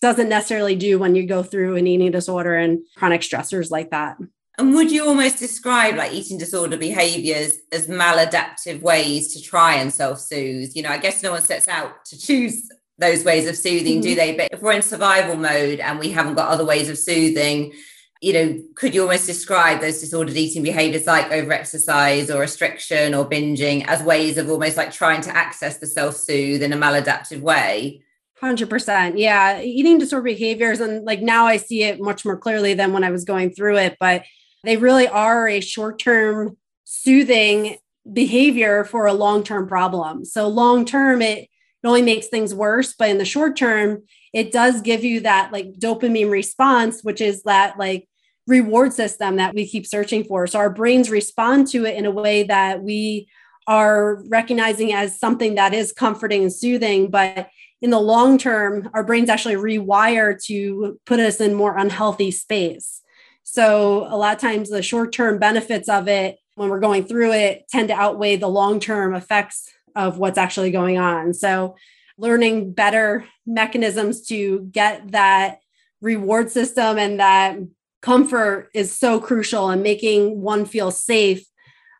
doesn't 0.00 0.28
necessarily 0.28 0.76
do 0.76 0.98
when 0.98 1.14
you 1.14 1.26
go 1.26 1.42
through 1.42 1.76
an 1.76 1.86
eating 1.86 2.10
disorder 2.10 2.56
and 2.56 2.80
chronic 2.96 3.22
stressors 3.22 3.70
like 3.70 3.90
that. 3.90 4.18
And 4.58 4.74
would 4.74 4.90
you 4.90 5.06
almost 5.06 5.38
describe 5.38 5.96
like 5.96 6.12
eating 6.12 6.38
disorder 6.38 6.76
behaviors 6.78 7.54
as 7.72 7.88
maladaptive 7.88 8.80
ways 8.80 9.34
to 9.34 9.42
try 9.42 9.74
and 9.74 9.92
self 9.92 10.20
soothe? 10.20 10.70
You 10.74 10.82
know, 10.82 10.90
I 10.90 10.98
guess 10.98 11.22
no 11.22 11.32
one 11.32 11.42
sets 11.42 11.68
out 11.68 12.04
to 12.06 12.18
choose 12.18 12.68
those 12.98 13.24
ways 13.24 13.46
of 13.46 13.56
soothing, 13.56 13.94
mm-hmm. 13.94 14.02
do 14.02 14.14
they? 14.14 14.34
But 14.34 14.48
if 14.52 14.62
we're 14.62 14.72
in 14.72 14.82
survival 14.82 15.36
mode 15.36 15.80
and 15.80 15.98
we 15.98 16.10
haven't 16.10 16.34
got 16.34 16.48
other 16.48 16.64
ways 16.64 16.88
of 16.88 16.96
soothing, 16.96 17.74
you 18.22 18.32
know, 18.32 18.62
could 18.74 18.94
you 18.94 19.02
almost 19.02 19.26
describe 19.26 19.80
those 19.80 20.00
disordered 20.00 20.36
eating 20.36 20.62
behaviors 20.62 21.06
like 21.06 21.30
overexercise 21.30 22.34
or 22.34 22.40
restriction 22.40 23.14
or 23.14 23.28
binging 23.28 23.84
as 23.86 24.02
ways 24.02 24.38
of 24.38 24.48
almost 24.48 24.78
like 24.78 24.90
trying 24.90 25.20
to 25.20 25.36
access 25.36 25.78
the 25.78 25.86
self 25.86 26.16
soothe 26.16 26.62
in 26.62 26.72
a 26.72 26.76
maladaptive 26.76 27.40
way? 27.40 28.02
100%. 28.42 29.14
Yeah. 29.16 29.60
Eating 29.60 29.98
disorder 29.98 30.24
behaviors. 30.24 30.80
And 30.80 31.04
like 31.04 31.22
now 31.22 31.46
I 31.46 31.56
see 31.56 31.82
it 31.84 32.00
much 32.00 32.24
more 32.24 32.36
clearly 32.36 32.74
than 32.74 32.92
when 32.92 33.04
I 33.04 33.10
was 33.10 33.24
going 33.24 33.50
through 33.50 33.78
it, 33.78 33.96
but 33.98 34.24
they 34.62 34.76
really 34.76 35.08
are 35.08 35.48
a 35.48 35.60
short 35.60 35.98
term 35.98 36.56
soothing 36.84 37.78
behavior 38.12 38.84
for 38.84 39.06
a 39.06 39.12
long 39.12 39.42
term 39.42 39.66
problem. 39.66 40.24
So, 40.24 40.48
long 40.48 40.84
term, 40.84 41.22
it, 41.22 41.38
it 41.38 41.50
only 41.84 42.02
makes 42.02 42.26
things 42.26 42.54
worse. 42.54 42.94
But 42.98 43.10
in 43.10 43.18
the 43.18 43.24
short 43.24 43.56
term, 43.56 44.02
it 44.32 44.52
does 44.52 44.82
give 44.82 45.04
you 45.04 45.20
that 45.20 45.52
like 45.52 45.74
dopamine 45.78 46.30
response, 46.30 47.02
which 47.02 47.20
is 47.20 47.42
that 47.44 47.78
like 47.78 48.08
reward 48.46 48.92
system 48.92 49.36
that 49.36 49.54
we 49.54 49.66
keep 49.66 49.86
searching 49.86 50.24
for. 50.24 50.46
So, 50.46 50.58
our 50.58 50.70
brains 50.70 51.10
respond 51.10 51.68
to 51.68 51.84
it 51.84 51.96
in 51.96 52.06
a 52.06 52.10
way 52.10 52.42
that 52.44 52.82
we 52.82 53.28
are 53.66 54.22
recognizing 54.28 54.92
as 54.92 55.18
something 55.18 55.56
that 55.56 55.74
is 55.74 55.92
comforting 55.92 56.42
and 56.42 56.52
soothing, 56.52 57.10
but 57.10 57.48
in 57.82 57.90
the 57.90 58.00
long 58.00 58.38
term, 58.38 58.88
our 58.94 59.04
brains 59.04 59.28
actually 59.28 59.56
rewire 59.56 60.42
to 60.44 60.98
put 61.04 61.20
us 61.20 61.40
in 61.40 61.54
more 61.54 61.76
unhealthy 61.76 62.30
space. 62.30 63.02
So 63.42 64.06
a 64.08 64.16
lot 64.16 64.34
of 64.34 64.40
times 64.40 64.70
the 64.70 64.82
short-term 64.82 65.38
benefits 65.38 65.88
of 65.88 66.08
it 66.08 66.38
when 66.54 66.68
we're 66.68 66.80
going 66.80 67.04
through 67.04 67.32
it 67.32 67.68
tend 67.68 67.88
to 67.88 67.94
outweigh 67.94 68.36
the 68.36 68.48
long-term 68.48 69.14
effects 69.14 69.70
of 69.94 70.18
what's 70.18 70.38
actually 70.38 70.70
going 70.70 70.98
on. 70.98 71.34
So 71.34 71.76
learning 72.18 72.72
better 72.72 73.24
mechanisms 73.46 74.26
to 74.28 74.68
get 74.72 75.12
that 75.12 75.58
reward 76.00 76.50
system 76.50 76.98
and 76.98 77.20
that 77.20 77.58
comfort 78.02 78.68
is 78.74 78.92
so 78.92 79.20
crucial 79.20 79.68
and 79.70 79.82
making 79.82 80.40
one 80.40 80.64
feel 80.64 80.90
safe 80.90 81.46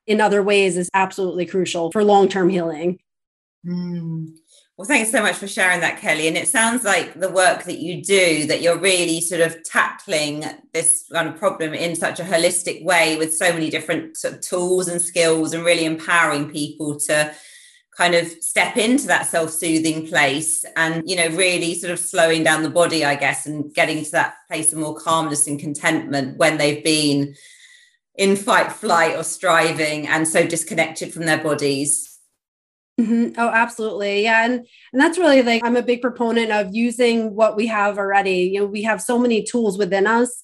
in 0.06 0.20
other 0.20 0.42
ways 0.42 0.76
is 0.76 0.90
absolutely 0.94 1.46
crucial 1.46 1.90
for 1.92 2.04
long-term 2.04 2.48
healing. 2.48 2.98
Mm. 3.66 4.36
Well, 4.76 4.86
thanks 4.86 5.10
so 5.10 5.22
much 5.22 5.36
for 5.36 5.48
sharing 5.48 5.80
that, 5.80 6.00
Kelly. 6.00 6.28
And 6.28 6.36
it 6.36 6.48
sounds 6.48 6.84
like 6.84 7.18
the 7.18 7.30
work 7.30 7.64
that 7.64 7.78
you 7.78 8.02
do, 8.02 8.46
that 8.46 8.60
you're 8.60 8.78
really 8.78 9.22
sort 9.22 9.40
of 9.40 9.62
tackling 9.64 10.44
this 10.74 11.06
kind 11.10 11.28
of 11.28 11.38
problem 11.38 11.72
in 11.72 11.96
such 11.96 12.20
a 12.20 12.24
holistic 12.24 12.84
way 12.84 13.16
with 13.16 13.34
so 13.34 13.52
many 13.54 13.70
different 13.70 14.18
sort 14.18 14.34
of 14.34 14.40
tools 14.42 14.88
and 14.88 15.00
skills 15.00 15.54
and 15.54 15.64
really 15.64 15.86
empowering 15.86 16.50
people 16.50 17.00
to 17.00 17.34
kind 17.96 18.14
of 18.14 18.30
step 18.42 18.76
into 18.76 19.06
that 19.06 19.26
self-soothing 19.26 20.06
place 20.06 20.66
and 20.76 21.08
you 21.08 21.16
know 21.16 21.28
really 21.28 21.74
sort 21.74 21.90
of 21.90 21.98
slowing 21.98 22.44
down 22.44 22.62
the 22.62 22.68
body 22.68 23.06
i 23.06 23.14
guess 23.14 23.46
and 23.46 23.72
getting 23.72 24.04
to 24.04 24.10
that 24.10 24.34
place 24.48 24.70
of 24.70 24.78
more 24.78 24.94
calmness 24.94 25.46
and 25.46 25.58
contentment 25.58 26.36
when 26.36 26.58
they've 26.58 26.84
been 26.84 27.34
in 28.18 28.36
fight 28.36 28.72
flight 28.72 29.16
or 29.16 29.22
striving 29.22 30.06
and 30.08 30.26
so 30.26 30.46
disconnected 30.46 31.12
from 31.12 31.26
their 31.26 31.42
bodies 31.42 32.16
Mm-hmm. 33.00 33.38
Oh, 33.38 33.50
absolutely. 33.50 34.22
Yeah. 34.22 34.44
And 34.44 34.66
and 34.92 35.00
that's 35.00 35.18
really 35.18 35.42
like 35.42 35.62
I'm 35.64 35.76
a 35.76 35.82
big 35.82 36.00
proponent 36.00 36.50
of 36.50 36.74
using 36.74 37.34
what 37.34 37.56
we 37.56 37.66
have 37.66 37.98
already. 37.98 38.50
You 38.52 38.60
know, 38.60 38.66
we 38.66 38.82
have 38.82 39.02
so 39.02 39.18
many 39.18 39.42
tools 39.42 39.76
within 39.76 40.06
us. 40.06 40.42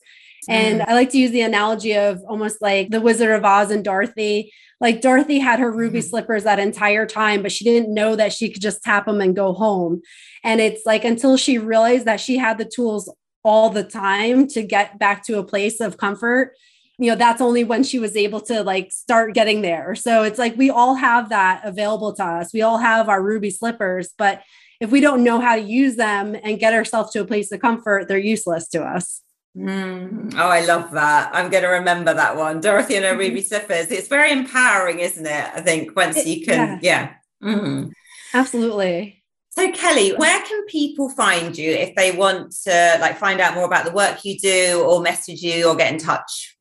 And 0.49 0.81
mm. 0.81 0.89
I 0.89 0.95
like 0.95 1.11
to 1.11 1.19
use 1.19 1.31
the 1.31 1.41
analogy 1.43 1.97
of 1.97 2.21
almost 2.29 2.61
like 2.61 2.91
the 2.91 3.01
Wizard 3.01 3.31
of 3.31 3.45
Oz 3.45 3.71
and 3.71 3.85
Dorothy. 3.85 4.53
Like 4.81 5.01
Dorothy 5.01 5.39
had 5.39 5.61
her 5.61 5.73
ruby 5.73 6.01
mm. 6.01 6.09
slippers 6.09 6.45
that 6.45 6.59
entire 6.59 7.07
time, 7.07 7.41
but 7.41 7.53
she 7.53 7.65
didn't 7.65 7.95
know 7.95 8.17
that 8.17 8.33
she 8.35 8.51
could 8.53 8.61
just 8.61 8.83
tap 8.83 9.07
them 9.07 9.21
and 9.21 9.35
go 9.35 9.55
home. 9.55 10.03
And 10.45 10.61
it's 10.61 10.85
like 10.85 11.05
until 11.05 11.39
she 11.39 11.57
realized 11.57 12.05
that 12.05 12.21
she 12.21 12.37
had 12.37 12.59
the 12.59 12.65
tools 12.67 13.11
all 13.45 13.71
the 13.71 13.85
time 13.85 14.47
to 14.49 14.63
get 14.63 14.99
back 14.99 15.25
to 15.25 15.39
a 15.39 15.45
place 15.45 15.81
of 15.81 15.97
comfort 15.97 16.55
you 17.03 17.11
know 17.11 17.17
that's 17.17 17.41
only 17.41 17.65
when 17.65 17.83
she 17.83 17.99
was 17.99 18.17
able 18.17 18.41
to 18.41 18.63
like 18.63 18.93
start 18.93 19.35
getting 19.35 19.61
there 19.63 19.95
so 19.95 20.23
it's 20.23 20.39
like 20.39 20.57
we 20.57 20.71
all 20.71 20.95
have 20.95 21.31
that 21.31 21.61
available 21.65 22.13
to 22.13 22.25
us 22.25 22.53
we 22.53 22.63
all 22.63 22.79
have 22.79 23.09
our 23.09 23.23
ruby 23.23 23.51
slippers 23.51 24.11
but 24.17 24.43
if 24.81 24.91
we 24.91 25.01
don't 25.01 25.25
know 25.25 25.41
how 25.41 25.57
to 25.57 25.63
use 25.63 25.97
them 25.97 26.37
and 26.43 26.61
get 26.61 26.73
ourselves 26.73 27.11
to 27.11 27.21
a 27.21 27.25
place 27.25 27.51
of 27.51 27.61
comfort 27.61 28.07
they're 28.09 28.19
useless 28.19 28.69
to 28.69 28.83
us 28.83 29.21
Mm. 29.55 30.35
Oh, 30.35 30.49
I 30.49 30.65
love 30.65 30.93
that. 30.93 31.31
I'm 31.35 31.51
going 31.51 31.63
to 31.63 31.69
remember 31.69 32.15
that 32.15 32.39
one. 32.39 32.63
Dorothy 32.63 32.97
and 32.97 33.05
her 33.05 33.15
ruby 33.15 33.43
slippers. 33.43 33.91
It's 33.91 34.09
very 34.09 34.33
empowering, 34.33 35.01
isn't 35.01 35.27
it? 35.27 35.51
I 35.55 35.61
think 35.61 35.95
once 35.95 36.17
it, 36.17 36.27
you 36.27 36.47
can, 36.47 36.81
yeah. 36.81 37.13
yeah. 37.43 37.49
Mm. 37.51 37.93
Absolutely. 38.33 39.23
So, 39.51 39.71
Kelly, 39.73 40.15
where 40.17 40.43
can 40.45 40.65
people 40.65 41.11
find 41.11 41.57
you 41.59 41.71
if 41.71 41.95
they 41.97 42.13
want 42.13 42.53
to 42.63 42.97
like 42.99 43.19
find 43.19 43.39
out 43.41 43.55
more 43.55 43.67
about 43.67 43.85
the 43.85 43.93
work 43.93 44.25
you 44.25 44.39
do 44.39 44.83
or 44.87 45.03
message 45.03 45.43
you 45.43 45.69
or 45.69 45.77
get 45.77 45.93
in 45.93 45.99
touch? 45.99 46.52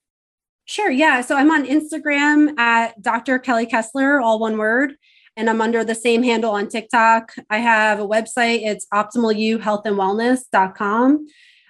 Sure. 0.72 0.90
Yeah. 0.90 1.20
So 1.20 1.36
I'm 1.36 1.52
on 1.52 1.66
Instagram 1.66 2.58
at 2.58 3.02
Dr. 3.02 3.38
Kelly 3.40 3.66
Kessler, 3.66 4.22
all 4.22 4.40
one 4.40 4.58
word. 4.58 4.94
And 5.36 5.50
I'm 5.50 5.60
under 5.60 5.84
the 5.84 5.94
same 5.94 6.24
handle 6.24 6.52
on 6.52 6.70
TikTok. 6.70 7.34
I 7.50 7.58
have 7.58 8.00
a 8.00 8.08
website. 8.08 8.62
It's 8.64 8.88
optimalyouhealthandwellness.com. 8.94 11.28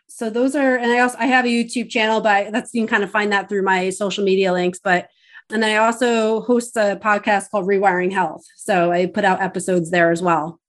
So 0.08 0.30
those 0.30 0.56
are, 0.56 0.76
and 0.76 0.92
I 0.92 1.00
also 1.00 1.18
I 1.18 1.26
have 1.26 1.46
a 1.46 1.48
YouTube 1.48 1.90
channel, 1.90 2.22
but 2.22 2.52
that's 2.52 2.76
you 2.76 2.82
can 2.82 2.88
kind 2.88 3.04
of 3.04 3.10
find 3.10 3.32
that 3.32 3.50
through 3.50 3.64
my 3.64 3.90
social 3.90 4.24
media 4.24 4.54
links. 4.54 4.80
But 4.84 5.08
and 5.52 5.64
then 5.64 5.76
I 5.76 5.80
also 5.84 6.42
host 6.42 6.78
a 6.78 7.00
podcast 7.02 7.50
called 7.50 7.66
Rewiring 7.66 8.12
Health. 8.12 8.44
So 8.56 8.92
I 8.92 9.08
put 9.08 9.26
out 9.26 9.42
episodes 9.42 9.90
there 9.90 10.12
as 10.12 10.22
well. 10.22 10.60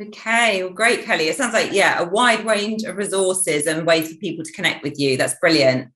Okay, 0.00 0.62
well, 0.62 0.72
great, 0.72 1.04
Kelly. 1.04 1.28
It 1.28 1.36
sounds 1.36 1.52
like, 1.52 1.74
yeah, 1.74 2.00
a 2.00 2.08
wide 2.08 2.46
range 2.46 2.84
of 2.84 2.96
resources 2.96 3.66
and 3.66 3.86
ways 3.86 4.10
for 4.10 4.16
people 4.16 4.46
to 4.46 4.52
connect 4.52 4.82
with 4.82 4.98
you. 4.98 5.18
That's 5.18 5.34
brilliant. 5.38 5.90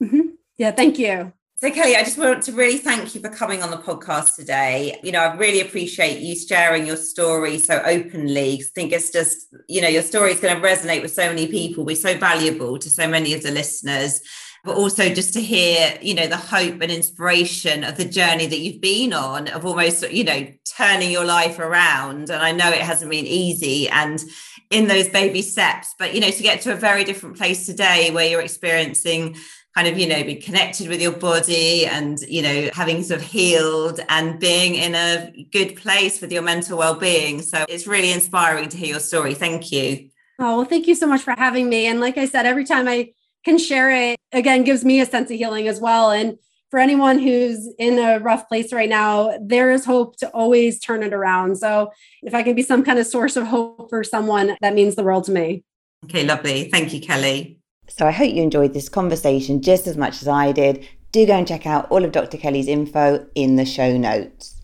Mm-hmm. 0.00 0.28
Yeah, 0.56 0.70
thank 0.70 0.98
you. 0.98 1.32
So, 1.56 1.70
Kelly, 1.70 1.96
I 1.96 2.02
just 2.02 2.18
want 2.18 2.42
to 2.44 2.52
really 2.52 2.78
thank 2.78 3.14
you 3.14 3.20
for 3.20 3.28
coming 3.28 3.62
on 3.62 3.70
the 3.70 3.78
podcast 3.78 4.34
today. 4.36 4.98
You 5.02 5.12
know, 5.12 5.20
I 5.20 5.34
really 5.36 5.60
appreciate 5.60 6.20
you 6.20 6.36
sharing 6.36 6.86
your 6.86 6.96
story 6.96 7.58
so 7.58 7.80
openly. 7.86 8.58
I 8.60 8.62
think 8.74 8.92
it's 8.92 9.10
just, 9.10 9.54
you 9.68 9.80
know, 9.80 9.88
your 9.88 10.02
story 10.02 10.32
is 10.32 10.40
going 10.40 10.54
to 10.54 10.60
resonate 10.60 11.00
with 11.00 11.14
so 11.14 11.28
many 11.28 11.46
people, 11.46 11.84
be 11.84 11.94
so 11.94 12.18
valuable 12.18 12.78
to 12.78 12.90
so 12.90 13.08
many 13.08 13.34
of 13.34 13.42
the 13.42 13.50
listeners. 13.50 14.20
But 14.64 14.76
also 14.76 15.08
just 15.14 15.32
to 15.34 15.40
hear, 15.40 15.96
you 16.02 16.14
know, 16.14 16.26
the 16.26 16.36
hope 16.36 16.80
and 16.80 16.90
inspiration 16.90 17.84
of 17.84 17.96
the 17.96 18.04
journey 18.04 18.46
that 18.46 18.58
you've 18.58 18.80
been 18.80 19.12
on, 19.12 19.48
of 19.48 19.64
almost, 19.64 20.10
you 20.10 20.24
know, 20.24 20.46
turning 20.76 21.10
your 21.10 21.24
life 21.24 21.58
around. 21.58 22.30
And 22.30 22.42
I 22.42 22.50
know 22.50 22.70
it 22.70 22.80
hasn't 22.80 23.10
been 23.10 23.26
easy 23.26 23.88
and 23.88 24.22
in 24.70 24.88
those 24.88 25.08
baby 25.08 25.42
steps, 25.42 25.94
but, 25.98 26.14
you 26.14 26.20
know, 26.20 26.30
to 26.30 26.42
get 26.42 26.62
to 26.62 26.72
a 26.72 26.76
very 26.76 27.04
different 27.04 27.36
place 27.36 27.64
today 27.64 28.10
where 28.10 28.26
you're 28.28 28.40
experiencing 28.40 29.36
kind 29.74 29.88
of 29.88 29.98
you 29.98 30.06
know 30.06 30.22
be 30.22 30.36
connected 30.36 30.88
with 30.88 31.00
your 31.00 31.12
body 31.12 31.86
and 31.86 32.20
you 32.28 32.42
know 32.42 32.70
having 32.72 33.02
sort 33.02 33.20
of 33.20 33.26
healed 33.26 34.00
and 34.08 34.38
being 34.38 34.74
in 34.74 34.94
a 34.94 35.46
good 35.50 35.76
place 35.76 36.20
with 36.20 36.30
your 36.32 36.42
mental 36.42 36.78
well-being. 36.78 37.42
So 37.42 37.64
it's 37.68 37.86
really 37.86 38.12
inspiring 38.12 38.68
to 38.68 38.76
hear 38.76 38.88
your 38.88 39.00
story. 39.00 39.34
Thank 39.34 39.72
you. 39.72 40.10
Oh 40.38 40.58
well 40.58 40.64
thank 40.64 40.86
you 40.86 40.94
so 40.94 41.06
much 41.06 41.22
for 41.22 41.32
having 41.32 41.68
me. 41.68 41.86
And 41.86 42.00
like 42.00 42.16
i 42.18 42.26
said 42.26 42.46
every 42.46 42.64
time 42.64 42.88
i 42.88 43.12
can 43.44 43.58
share 43.58 43.90
it 43.90 44.16
again 44.32 44.64
gives 44.64 44.84
me 44.84 45.00
a 45.00 45.06
sense 45.06 45.30
of 45.30 45.36
healing 45.36 45.68
as 45.68 45.80
well. 45.80 46.10
And 46.10 46.38
for 46.70 46.78
anyone 46.78 47.18
who's 47.18 47.68
in 47.78 47.98
a 47.98 48.18
rough 48.18 48.48
place 48.48 48.72
right 48.72 48.88
now 48.88 49.36
there 49.40 49.70
is 49.70 49.84
hope 49.84 50.16
to 50.18 50.28
always 50.30 50.78
turn 50.78 51.02
it 51.02 51.12
around. 51.12 51.56
So 51.56 51.90
if 52.22 52.32
i 52.32 52.44
can 52.44 52.54
be 52.54 52.62
some 52.62 52.84
kind 52.84 53.00
of 53.00 53.06
source 53.06 53.36
of 53.36 53.46
hope 53.46 53.90
for 53.90 54.04
someone 54.04 54.56
that 54.60 54.74
means 54.74 54.94
the 54.94 55.02
world 55.02 55.24
to 55.24 55.32
me. 55.32 55.64
Okay 56.04 56.24
lovely. 56.24 56.70
Thank 56.70 56.94
you 56.94 57.00
kelly 57.00 57.58
so 57.88 58.06
I 58.06 58.12
hope 58.12 58.32
you 58.32 58.42
enjoyed 58.42 58.74
this 58.74 58.88
conversation 58.88 59.62
just 59.62 59.86
as 59.86 59.96
much 59.96 60.22
as 60.22 60.28
I 60.28 60.52
did. 60.52 60.86
Do 61.12 61.26
go 61.26 61.34
and 61.34 61.46
check 61.46 61.66
out 61.66 61.90
all 61.90 62.04
of 62.04 62.12
Dr. 62.12 62.38
Kelly's 62.38 62.66
info 62.66 63.26
in 63.34 63.56
the 63.56 63.64
show 63.64 63.96
notes. 63.96 64.54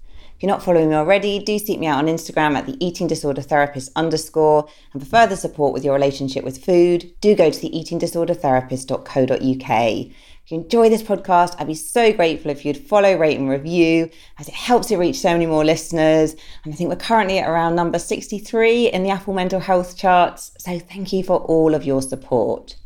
If 0.40 0.44
you're 0.44 0.52
not 0.52 0.62
following 0.62 0.88
me 0.88 0.94
already, 0.94 1.38
do 1.38 1.58
seek 1.58 1.78
me 1.78 1.86
out 1.86 1.98
on 1.98 2.06
Instagram 2.06 2.56
at 2.56 2.64
the 2.64 2.82
eating 2.82 3.06
disorder 3.06 3.42
therapist 3.42 3.92
underscore. 3.94 4.66
And 4.94 5.02
for 5.02 5.08
further 5.08 5.36
support 5.36 5.74
with 5.74 5.84
your 5.84 5.92
relationship 5.92 6.44
with 6.44 6.64
food, 6.64 7.12
do 7.20 7.34
go 7.34 7.50
to 7.50 7.60
the 7.60 7.68
eatingdisordertherapist.co.uk. 7.68 10.10
If 10.50 10.50
you 10.50 10.62
enjoy 10.62 10.88
this 10.88 11.02
podcast, 11.02 11.56
I'd 11.58 11.66
be 11.66 11.74
so 11.74 12.10
grateful 12.14 12.50
if 12.50 12.64
you'd 12.64 12.78
follow, 12.78 13.18
rate, 13.18 13.38
and 13.38 13.50
review, 13.50 14.08
as 14.38 14.48
it 14.48 14.54
helps 14.54 14.90
it 14.90 14.96
reach 14.96 15.20
so 15.20 15.32
many 15.32 15.44
more 15.44 15.62
listeners. 15.62 16.32
And 16.64 16.72
I 16.72 16.76
think 16.76 16.88
we're 16.88 16.96
currently 16.96 17.38
at 17.38 17.46
around 17.46 17.76
number 17.76 17.98
63 17.98 18.86
in 18.86 19.02
the 19.02 19.10
Apple 19.10 19.34
mental 19.34 19.60
health 19.60 19.94
charts. 19.96 20.52
So 20.58 20.78
thank 20.78 21.12
you 21.12 21.22
for 21.22 21.36
all 21.36 21.74
of 21.74 21.84
your 21.84 22.00
support. 22.00 22.76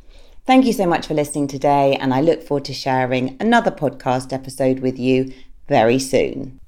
Thank 0.47 0.67
you 0.67 0.75
so 0.75 0.87
much 0.87 1.07
for 1.07 1.15
listening 1.15 1.49
today, 1.49 1.97
and 1.97 2.13
I 2.13 2.21
look 2.21 2.43
forward 2.43 2.67
to 2.67 2.75
sharing 2.75 3.35
another 3.41 3.71
podcast 3.71 4.31
episode 4.31 4.81
with 4.81 4.99
you 4.99 5.33
very 5.69 5.99
soon. 5.99 6.61